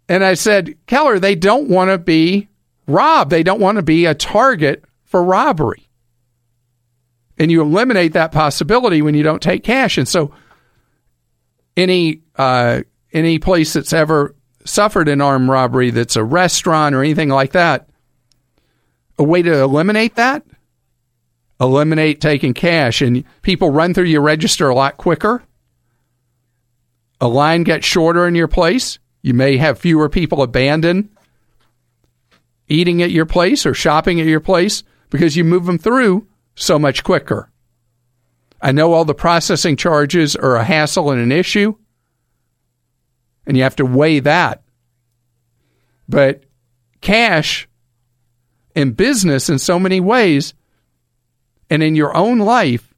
[0.09, 2.47] And I said, Keller, they don't want to be
[2.87, 3.31] robbed.
[3.31, 5.89] They don't want to be a target for robbery.
[7.37, 9.97] And you eliminate that possibility when you don't take cash.
[9.97, 10.33] And so
[11.75, 12.81] any uh,
[13.13, 14.35] any place that's ever
[14.65, 17.89] suffered an armed robbery that's a restaurant or anything like that,
[19.19, 20.43] a way to eliminate that
[21.59, 25.43] eliminate taking cash and people run through your register a lot quicker.
[27.19, 28.99] A line gets shorter in your place.
[29.27, 31.09] You may have fewer people abandon
[32.69, 36.25] eating at your place or shopping at your place because you move them through
[36.55, 37.51] so much quicker.
[38.61, 41.75] I know all the processing charges are a hassle and an issue,
[43.45, 44.63] and you have to weigh that.
[46.07, 46.45] But
[47.01, 47.67] cash
[48.75, 50.53] in business, in so many ways,
[51.69, 52.93] and in your own life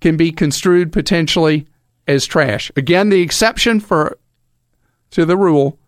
[0.00, 1.66] can be construed potentially
[2.06, 2.72] as trash.
[2.74, 4.16] Again, the exception for
[5.10, 5.78] to the rule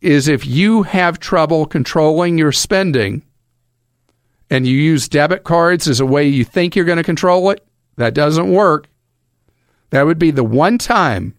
[0.00, 3.22] is if you have trouble controlling your spending
[4.50, 7.64] and you use debit cards as a way you think you're going to control it,
[7.96, 8.88] that doesn't work.
[9.90, 11.34] That would be the one time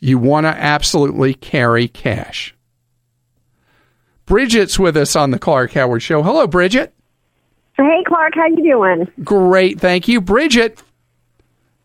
[0.00, 2.54] you want to absolutely carry cash.
[4.26, 6.22] Bridget's with us on the Clark Howard Show.
[6.22, 6.94] Hello, Bridget.
[7.76, 9.08] Hey, Clark, how you doing?
[9.24, 10.82] Great, thank you, Bridget.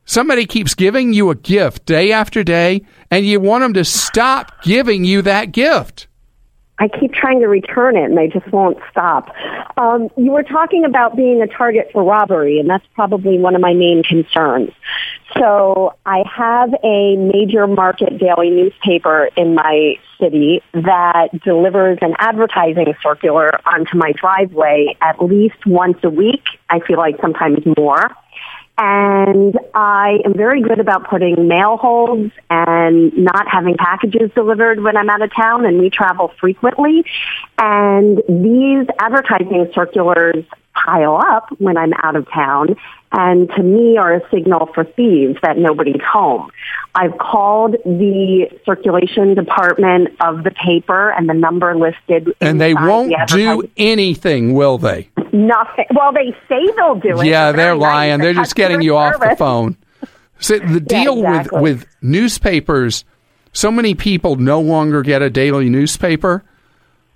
[0.08, 2.82] Somebody keeps giving you a gift day after day,
[3.12, 6.08] and you want them to stop giving you that gift.
[6.80, 9.34] I keep trying to return it and they just won't stop.
[9.78, 13.62] Um, you were talking about being a target for robbery, and that's probably one of
[13.62, 14.70] my main concerns.
[15.38, 22.94] So I have a major market daily newspaper in my city that delivers an advertising
[23.04, 26.44] circular onto my driveway at least once a week.
[26.70, 28.10] I feel like sometimes more.
[28.80, 34.96] And I am very good about putting mail holds and not having packages delivered when
[34.96, 37.04] I'm out of town and we travel frequently.
[37.58, 40.46] And these advertising circulars
[40.86, 42.76] pile up when I'm out of town
[43.12, 46.52] and to me are a signal for thieves that nobody's home.
[46.94, 52.34] I've called the circulation department of the paper and the number listed.
[52.42, 55.10] And they won't the do anything, will they?
[55.34, 55.86] nothing.
[55.96, 57.28] Well, they say they'll do it.
[57.28, 58.20] Yeah, they're lying.
[58.20, 59.78] The They're just getting you off the phone.
[60.40, 61.62] So the deal exactly.
[61.62, 63.06] with with newspapers,
[63.54, 66.44] so many people no longer get a daily newspaper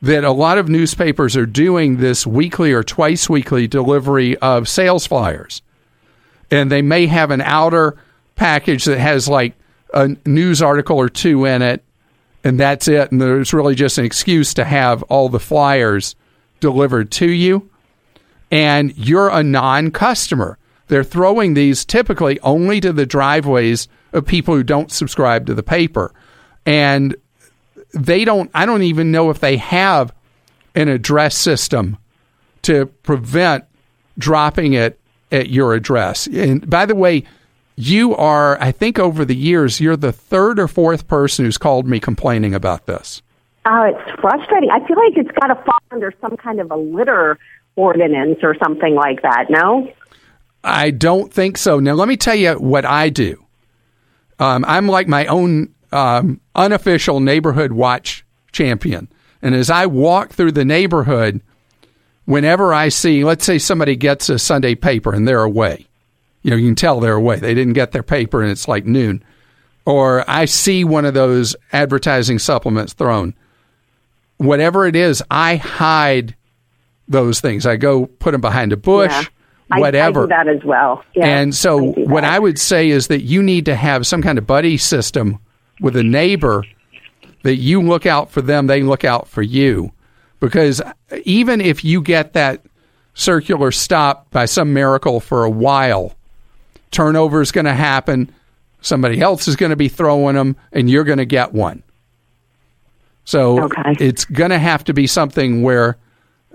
[0.01, 5.05] that a lot of newspapers are doing this weekly or twice weekly delivery of sales
[5.05, 5.61] flyers.
[6.49, 7.97] And they may have an outer
[8.35, 9.53] package that has like
[9.93, 11.83] a news article or two in it,
[12.43, 13.11] and that's it.
[13.11, 16.15] And there's really just an excuse to have all the flyers
[16.59, 17.69] delivered to you.
[18.49, 20.57] And you're a non customer.
[20.87, 25.63] They're throwing these typically only to the driveways of people who don't subscribe to the
[25.63, 26.13] paper.
[26.65, 27.15] And
[27.93, 30.13] they don't, I don't even know if they have
[30.75, 31.97] an address system
[32.63, 33.65] to prevent
[34.17, 34.99] dropping it
[35.31, 36.27] at your address.
[36.27, 37.23] And by the way,
[37.75, 41.87] you are, I think over the years, you're the third or fourth person who's called
[41.87, 43.21] me complaining about this.
[43.65, 44.69] Oh, it's frustrating.
[44.71, 47.37] I feel like it's got to fall under some kind of a litter
[47.75, 49.45] ordinance or something like that.
[49.49, 49.91] No.
[50.63, 51.79] I don't think so.
[51.79, 53.43] Now, let me tell you what I do.
[54.39, 59.07] Um, I'm like my own um, unofficial neighborhood watch champion.
[59.41, 61.41] And as I walk through the neighborhood,
[62.25, 65.87] whenever I see, let's say somebody gets a Sunday paper and they're away,
[66.43, 67.37] you know, you can tell they're away.
[67.37, 69.23] They didn't get their paper and it's like noon.
[69.85, 73.33] Or I see one of those advertising supplements thrown.
[74.37, 76.35] Whatever it is, I hide
[77.07, 77.65] those things.
[77.65, 79.79] I go put them behind a bush, Yeah.
[79.79, 80.21] Whatever.
[80.21, 81.03] I, do that as well.
[81.15, 84.37] Yeah, and so, what I would say is that you need to have some kind
[84.37, 85.39] of buddy system
[85.81, 86.63] with a neighbor
[87.43, 89.91] that you look out for them, they look out for you.
[90.39, 90.81] Because
[91.25, 92.61] even if you get that
[93.13, 96.15] circular stop by some miracle for a while,
[96.91, 98.31] turnover is going to happen.
[98.81, 101.83] Somebody else is going to be throwing them, and you're going to get one.
[103.25, 103.69] So
[103.99, 105.97] it's going to have to be something where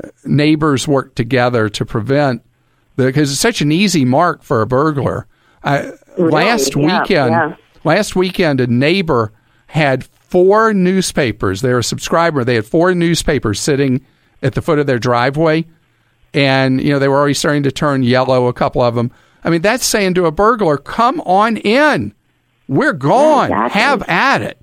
[0.03, 2.43] uh, neighbors work together to prevent
[2.97, 5.27] because it's such an easy mark for a burglar.
[5.62, 7.57] I, last Yeah, weekend, yeah.
[7.87, 9.32] Last weekend, a neighbor
[9.68, 11.62] had four newspapers.
[11.62, 12.45] They're a subscriber.
[12.45, 14.05] They had four newspapers sitting
[14.43, 15.64] at the foot of their driveway,
[16.34, 18.49] and you know they were already starting to turn yellow.
[18.49, 19.11] A couple of them.
[19.43, 22.12] I mean, that's saying to a burglar, "Come on in.
[22.68, 23.47] We're gone.
[23.47, 23.80] exactly.
[23.80, 24.59] Have at it."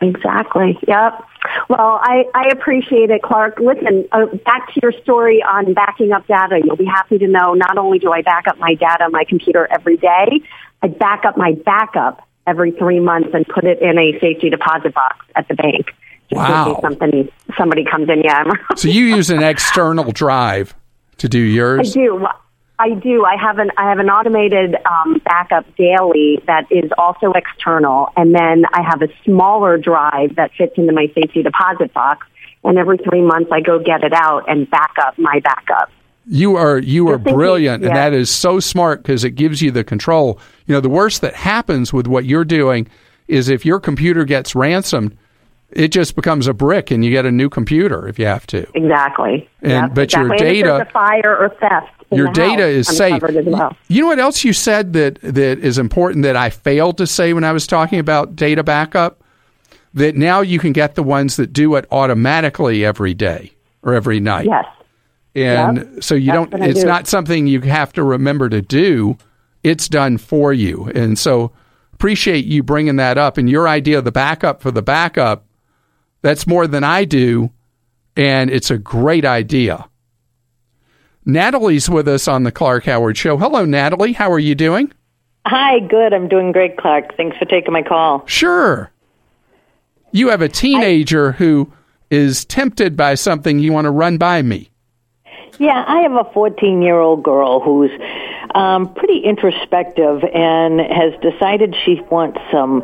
[0.00, 0.78] Exactly.
[0.88, 1.24] Yep.
[1.68, 3.60] Well, I, I appreciate it, Clark.
[3.60, 6.60] Listen, uh, back to your story on backing up data.
[6.62, 9.24] You'll be happy to know not only do I back up my data on my
[9.24, 10.40] computer every day,
[10.82, 14.94] I back up my backup every three months and put it in a safety deposit
[14.94, 15.86] box at the bank.
[16.28, 16.66] Just Wow.
[16.68, 18.22] in case something, somebody comes in.
[18.22, 18.44] Yeah,
[18.76, 20.74] So you use an external drive
[21.18, 21.90] to do yours?
[21.96, 22.26] I do.
[22.78, 23.24] I do.
[23.24, 28.34] I have an I have an automated um, backup daily that is also external, and
[28.34, 32.26] then I have a smaller drive that fits into my safety deposit box.
[32.64, 35.90] And every three months, I go get it out and back up my backup.
[36.26, 39.30] You are you are Just in case, brilliant, and that is so smart because it
[39.32, 40.38] gives you the control.
[40.66, 42.88] You know, the worst that happens with what you're doing
[43.28, 45.16] is if your computer gets ransomed,
[45.70, 48.66] it just becomes a brick, and you get a new computer if you have to.
[48.74, 49.48] Exactly.
[49.62, 50.58] And- Yep, but your exactly.
[50.60, 51.92] If data- fire or theft.
[52.12, 53.22] your data is safe.
[53.22, 53.76] well.
[53.88, 57.32] You know what else you said that that is important that I failed to say
[57.32, 59.18] when I was talking about data backup?
[59.94, 63.52] That now you can get the ones that do it automatically every day
[63.82, 64.46] or every night.
[64.46, 64.64] Yes.
[65.34, 66.02] And Yep.
[66.04, 66.86] so you That's don't it's do.
[66.86, 69.16] not something you have to remember to do.
[69.62, 70.90] It's done for you.
[70.94, 71.52] And so
[71.94, 75.46] appreciate you bringing that up and your idea of the backup for the backup.
[76.20, 77.50] That's more than I do
[78.16, 79.88] and it's a great idea.
[81.24, 83.36] Natalie's with us on the Clark Howard Show.
[83.38, 84.12] Hello, Natalie.
[84.12, 84.92] How are you doing?
[85.46, 86.12] Hi, good.
[86.12, 87.16] I'm doing great, Clark.
[87.16, 88.26] Thanks for taking my call.
[88.26, 88.90] Sure.
[90.10, 91.72] You have a teenager who
[92.10, 94.70] is tempted by something you want to run by me.
[95.58, 97.90] Yeah, I have a 14 year old girl who's
[98.54, 102.82] um, pretty introspective and has decided she wants some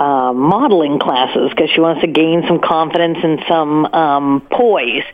[0.00, 5.04] uh, modeling classes because she wants to gain some confidence and some um, poise.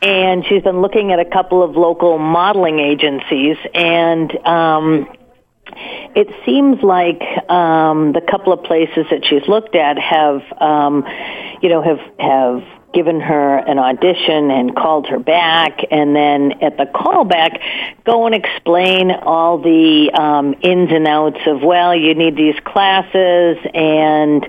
[0.00, 5.08] And she's been looking at a couple of local modeling agencies, and um,
[6.14, 7.20] it seems like
[7.50, 11.04] um, the couple of places that she's looked at have, um,
[11.60, 16.76] you know, have have given her an audition and called her back, and then at
[16.76, 17.62] the callback,
[18.04, 23.56] go and explain all the um, ins and outs of well, you need these classes,
[23.72, 24.44] and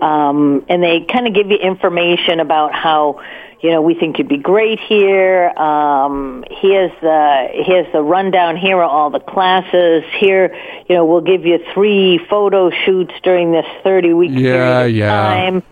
[0.00, 3.20] um, and they kind of give you information about how
[3.60, 5.50] you know, we think you'd be great here.
[5.50, 8.56] Um, here's the here's the rundown.
[8.56, 10.04] Here are all the classes.
[10.18, 10.56] Here,
[10.88, 14.90] you know, we'll give you three photo shoots during this thirty week Yeah, period of
[14.92, 15.08] yeah.
[15.10, 15.62] time.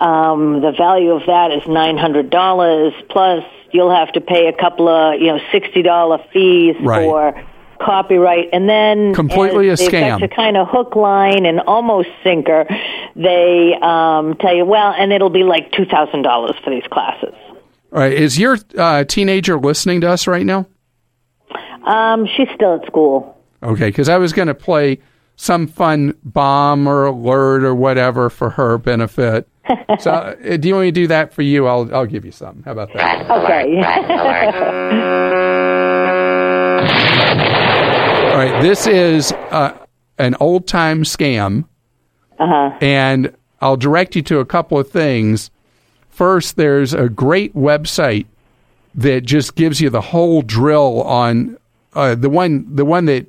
[0.00, 3.42] Um, the value of that is nine hundred dollars plus
[3.72, 7.04] you'll have to pay a couple of you know sixty dollar fees Right.
[7.04, 7.44] for
[7.80, 10.18] copyright and then Completely a scam.
[10.20, 12.66] to kind of hook line and almost sinker
[13.14, 17.34] they um tell you well and it'll be like two thousand dollars for these classes
[17.92, 18.12] All right.
[18.12, 20.66] Is your uh, teenager listening to us right now?
[21.84, 25.00] um she's still at school Okay, because I was going to play
[25.38, 29.48] some fun bomb or alert or whatever for her benefit.
[30.00, 31.66] so, uh, do you want me to do that for you?
[31.66, 32.62] I'll I'll give you some.
[32.64, 33.30] How about that?
[33.30, 33.76] okay
[38.32, 39.78] All right, this is uh,
[40.18, 41.66] an old time scam,
[42.38, 42.76] uh-huh.
[42.80, 45.50] and I'll direct you to a couple of things.
[46.08, 48.26] First, there's a great website
[48.94, 51.58] that just gives you the whole drill on
[51.94, 53.26] uh, the one the one that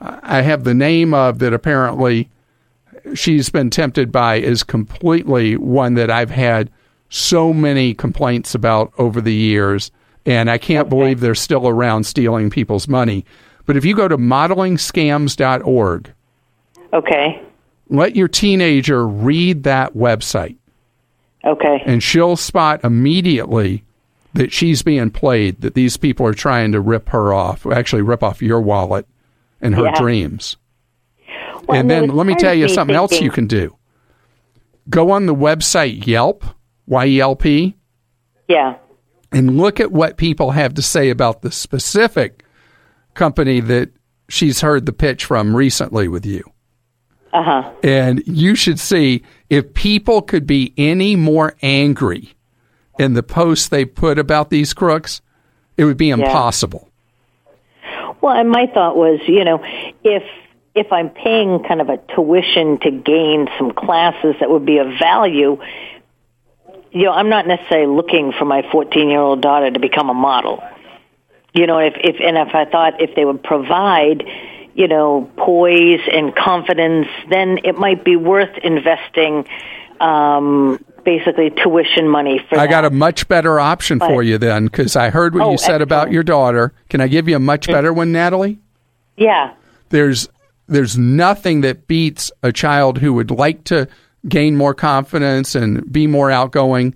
[0.00, 2.28] I have the name of that apparently
[3.14, 6.70] she's been tempted by is completely one that I've had
[7.08, 9.90] so many complaints about over the years,
[10.24, 13.24] and I can't believe they're still around stealing people's money.
[13.64, 16.12] But if you go to modelingscams.org,
[16.92, 17.42] okay.
[17.88, 20.56] let your teenager read that website,
[21.44, 21.82] okay.
[21.86, 23.84] And she'll spot immediately
[24.34, 28.22] that she's being played, that these people are trying to rip her off, actually rip
[28.22, 29.06] off your wallet
[29.60, 29.94] and her Yeah.
[30.00, 30.56] dreams.
[31.66, 33.76] Well, and then let me tell you me something else you can do.
[34.88, 36.44] Go on the website Yelp,
[36.86, 37.76] Y E L P,
[38.48, 38.76] yeah
[39.32, 42.44] and look at what people have to say about the specific
[43.14, 43.90] company that
[44.28, 46.44] she's heard the pitch from recently with you.
[47.32, 52.34] uh-huh And you should see if people could be any more angry
[52.98, 55.20] in the posts they put about these crooks,
[55.76, 56.88] it would be impossible.
[58.26, 59.62] Well, and my thought was, you know,
[60.02, 60.24] if
[60.74, 64.88] if I'm paying kind of a tuition to gain some classes that would be of
[64.98, 65.62] value,
[66.90, 70.14] you know, I'm not necessarily looking for my 14 year old daughter to become a
[70.14, 70.60] model.
[71.54, 74.24] You know, if if and if I thought if they would provide,
[74.74, 79.46] you know, poise and confidence, then it might be worth investing.
[80.00, 82.58] Um, basically, tuition money for.
[82.58, 82.70] I that.
[82.70, 85.80] got a much better option for you then because I heard what Oh, you said
[85.80, 86.74] about your daughter.
[86.90, 88.58] Can I give you a much better one, Natalie?
[89.16, 89.54] Yeah.
[89.88, 90.28] there's
[90.68, 93.88] there's nothing that beats a child who would like to
[94.28, 96.94] gain more confidence and be more outgoing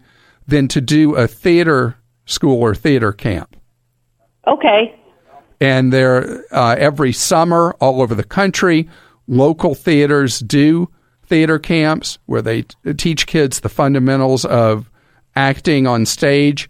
[0.49, 1.97] than to do a theater
[2.27, 3.57] school or theater camp.
[4.47, 4.95] Okay.
[5.61, 8.89] And they're uh, every summer all over the country.
[9.29, 10.89] Local theaters do
[11.31, 14.91] theater camps where they t- teach kids the fundamentals of
[15.37, 16.69] acting on stage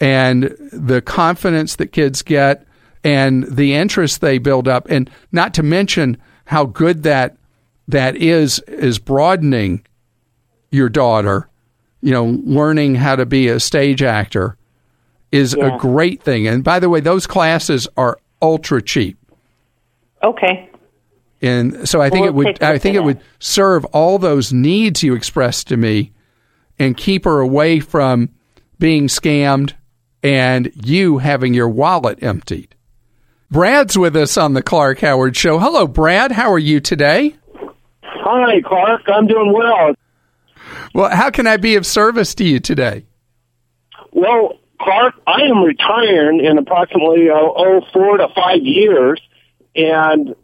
[0.00, 2.66] and the confidence that kids get
[3.04, 6.16] and the interest they build up and not to mention
[6.46, 7.36] how good that
[7.88, 9.84] that is is broadening
[10.72, 11.48] your daughter
[12.00, 14.56] you know learning how to be a stage actor
[15.30, 15.76] is Yeah.
[15.76, 19.16] a great thing and by the way those classes are ultra cheap
[20.24, 20.68] Okay.
[21.42, 23.84] And so I think We'll it would take a I look think it would serve
[23.86, 26.12] all those needs you expressed to me
[26.78, 28.30] and keep her away from
[28.78, 29.72] being scammed
[30.22, 32.74] and you having your wallet emptied.
[33.50, 35.58] Brad's with us on the Clark Howard show.
[35.58, 37.36] Hello Brad, how are you today?
[38.02, 39.02] Hi, Clark.
[39.08, 39.94] I'm doing well.
[40.94, 43.04] Well, how can I be of service to you today?
[44.12, 49.20] Well, Clark, I am retiring in approximately uh, oh four to five years,
[49.74, 50.34] and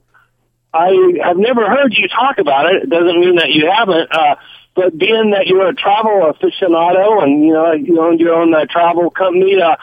[0.72, 0.92] I
[1.24, 2.84] have never heard you talk about it.
[2.84, 4.12] It doesn't mean that you haven't.
[4.12, 4.36] Uh,
[4.74, 8.66] but being that you're a travel aficionado and you know you own your own uh,
[8.66, 9.76] travel company, uh,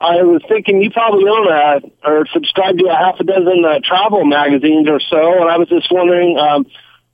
[0.00, 3.80] I was thinking you probably own a or subscribe to a half a dozen uh,
[3.84, 6.38] travel magazines or so, and I was just wondering.
[6.38, 6.66] Um,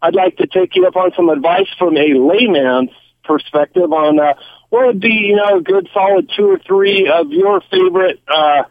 [0.02, 2.90] I'd like to take you up on some advice from a layman's
[3.24, 4.34] perspective on uh,
[4.70, 8.62] what would be, you know, a good solid two or three of your favorite uh,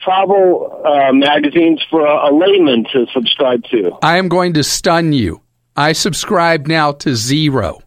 [0.00, 3.92] travel uh, magazines for a, a layman to subscribe to?
[4.02, 5.40] I am going to stun you.
[5.76, 7.80] I subscribe now to zero.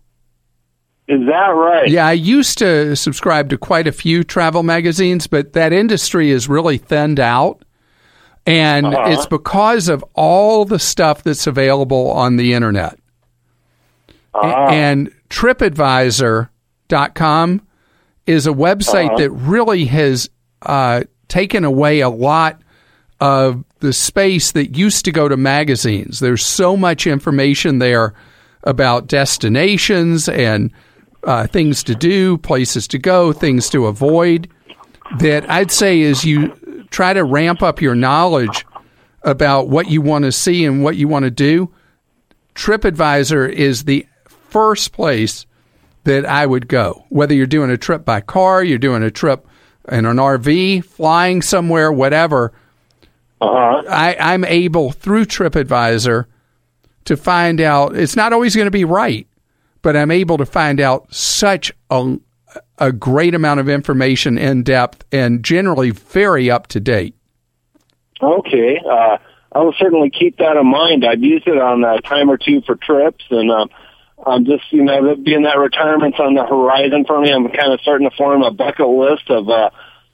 [1.08, 1.90] Is that right?
[1.90, 6.48] Yeah, I used to subscribe to quite a few travel magazines, but that industry is
[6.48, 7.66] really thinned out.
[8.46, 9.10] And Uh-huh.
[9.12, 12.98] it's because of all the stuff that's available on the internet.
[14.34, 14.68] Ah.
[14.70, 17.62] And TripAdvisor.com
[18.26, 19.18] is a website Uh-huh.
[19.18, 20.30] that really has
[20.62, 21.04] uh,
[21.34, 22.62] taken away a lot
[23.20, 26.20] of the space that used to go to magazines.
[26.20, 28.14] There's so much information there
[28.66, 30.72] about destinations and
[31.24, 34.48] uh, things to do, places to go, things to avoid.
[35.18, 38.64] That I'd say is you try to ramp up your knowledge
[39.24, 41.74] about what you want to see and what you want to do.
[42.54, 45.48] TripAdvisor is the first place
[46.04, 47.06] that I would go.
[47.10, 49.48] Whether you're doing a trip by car, you're doing a trip
[49.92, 52.54] in an RV, flying somewhere, whatever.
[53.42, 56.26] I, I'm able through TripAdvisor
[57.06, 57.96] to find out.
[57.96, 59.28] It's not always going to be right,
[59.82, 62.18] but I'm able to find out such a,
[62.78, 67.16] a great amount of information in depth and generally very up to date.
[68.22, 68.80] Okay.
[68.90, 69.18] Uh,
[69.52, 71.06] I will certainly keep that in mind.
[71.06, 73.70] I've used it on a time or two for trips, and um,
[74.26, 77.80] I'm just, you know, being that retirement's on the horizon for me, I'm kind of
[77.82, 79.70] starting to form a bucket list of uh,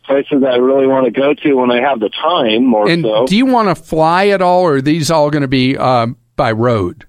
[0.06, 3.28] places I really want to go to when I have the time, more And so.
[3.28, 6.18] do you want to fly at all, or are these all going to be um,
[6.36, 7.06] by road?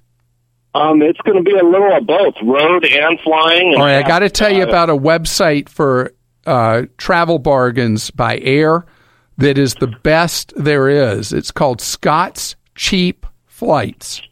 [0.75, 3.75] Um, it's going to be a little of both, road and flying.
[3.75, 6.13] All right, I got to tell you uh, about a website for
[6.47, 8.87] uh, travel bargains by air
[9.39, 11.33] that is the best there is.
[11.33, 14.23] It's called Scott's Cheap Flights.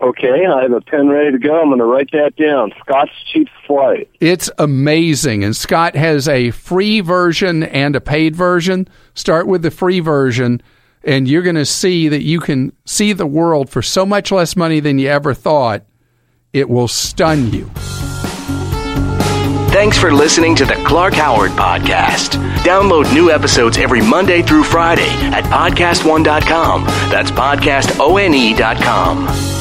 [0.00, 1.60] Okay, I have a pen ready to go.
[1.60, 2.72] I'm going to write that down.
[2.80, 4.08] Scott's Cheap Flight.
[4.20, 5.42] It's amazing.
[5.42, 8.86] And Scott has a free version and a paid version.
[9.14, 10.62] Start with the free version,
[11.02, 14.54] and you're going to see that you can see the world for so much less
[14.54, 15.84] money than you ever thought.
[16.52, 17.68] It will stun you.
[19.70, 22.36] Thanks for listening to the Clark Howard Podcast.
[22.62, 26.84] Download new episodes every Monday through Friday at podcastone.com.
[27.10, 29.57] That's podcastone.com.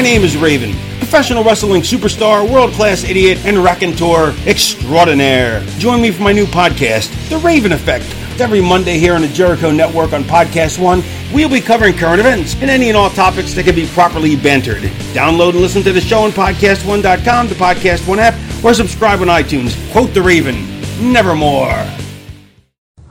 [0.00, 5.62] My name is Raven, professional wrestling superstar, world class idiot, and raconteur extraordinaire.
[5.76, 8.06] Join me for my new podcast, The Raven Effect.
[8.40, 11.02] Every Monday here on the Jericho Network on Podcast One,
[11.34, 14.84] we'll be covering current events and any and all topics that can be properly bantered.
[15.12, 18.32] Download and listen to the show on PodcastOne.com, the Podcast One app,
[18.64, 19.76] or subscribe on iTunes.
[19.92, 20.64] Quote The Raven,
[21.12, 21.76] nevermore.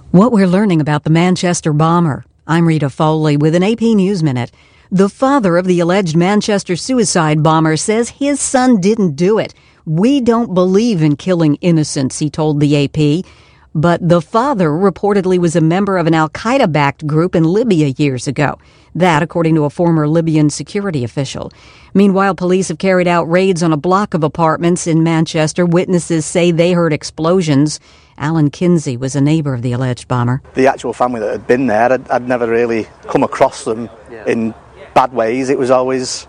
[0.09, 2.25] What we're learning about the Manchester bomber.
[2.47, 4.51] I'm Rita Foley with an AP News Minute.
[4.91, 9.53] The father of the alleged Manchester suicide bomber says his son didn't do it.
[9.85, 13.23] We don't believe in killing innocents, he told the AP.
[13.75, 17.93] But the father reportedly was a member of an Al Qaeda backed group in Libya
[17.99, 18.57] years ago.
[18.95, 21.51] That, according to a former Libyan security official.
[21.93, 25.67] Meanwhile, police have carried out raids on a block of apartments in Manchester.
[25.67, 27.79] Witnesses say they heard explosions.
[28.17, 30.41] Alan Kinsey was a neighbor of the alleged bomber.
[30.55, 33.87] the actual family that had been there, I'd, I'd never really come across them
[34.25, 34.55] in
[34.93, 35.49] bad ways.
[35.49, 36.27] It was always,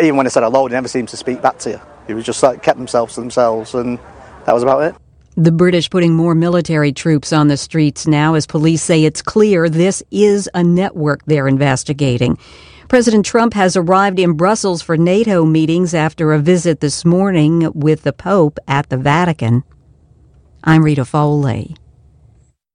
[0.00, 1.80] even when I said hello, they never seemed to speak back to you.
[2.08, 3.98] It was just like kept themselves to themselves, and
[4.46, 4.94] that was about it.
[5.36, 9.68] The British putting more military troops on the streets now as police say it's clear
[9.68, 12.38] this is a network they're investigating.
[12.88, 18.02] President Trump has arrived in Brussels for NATO meetings after a visit this morning with
[18.02, 19.64] the Pope at the Vatican.
[20.62, 21.76] I'm Rita Foley.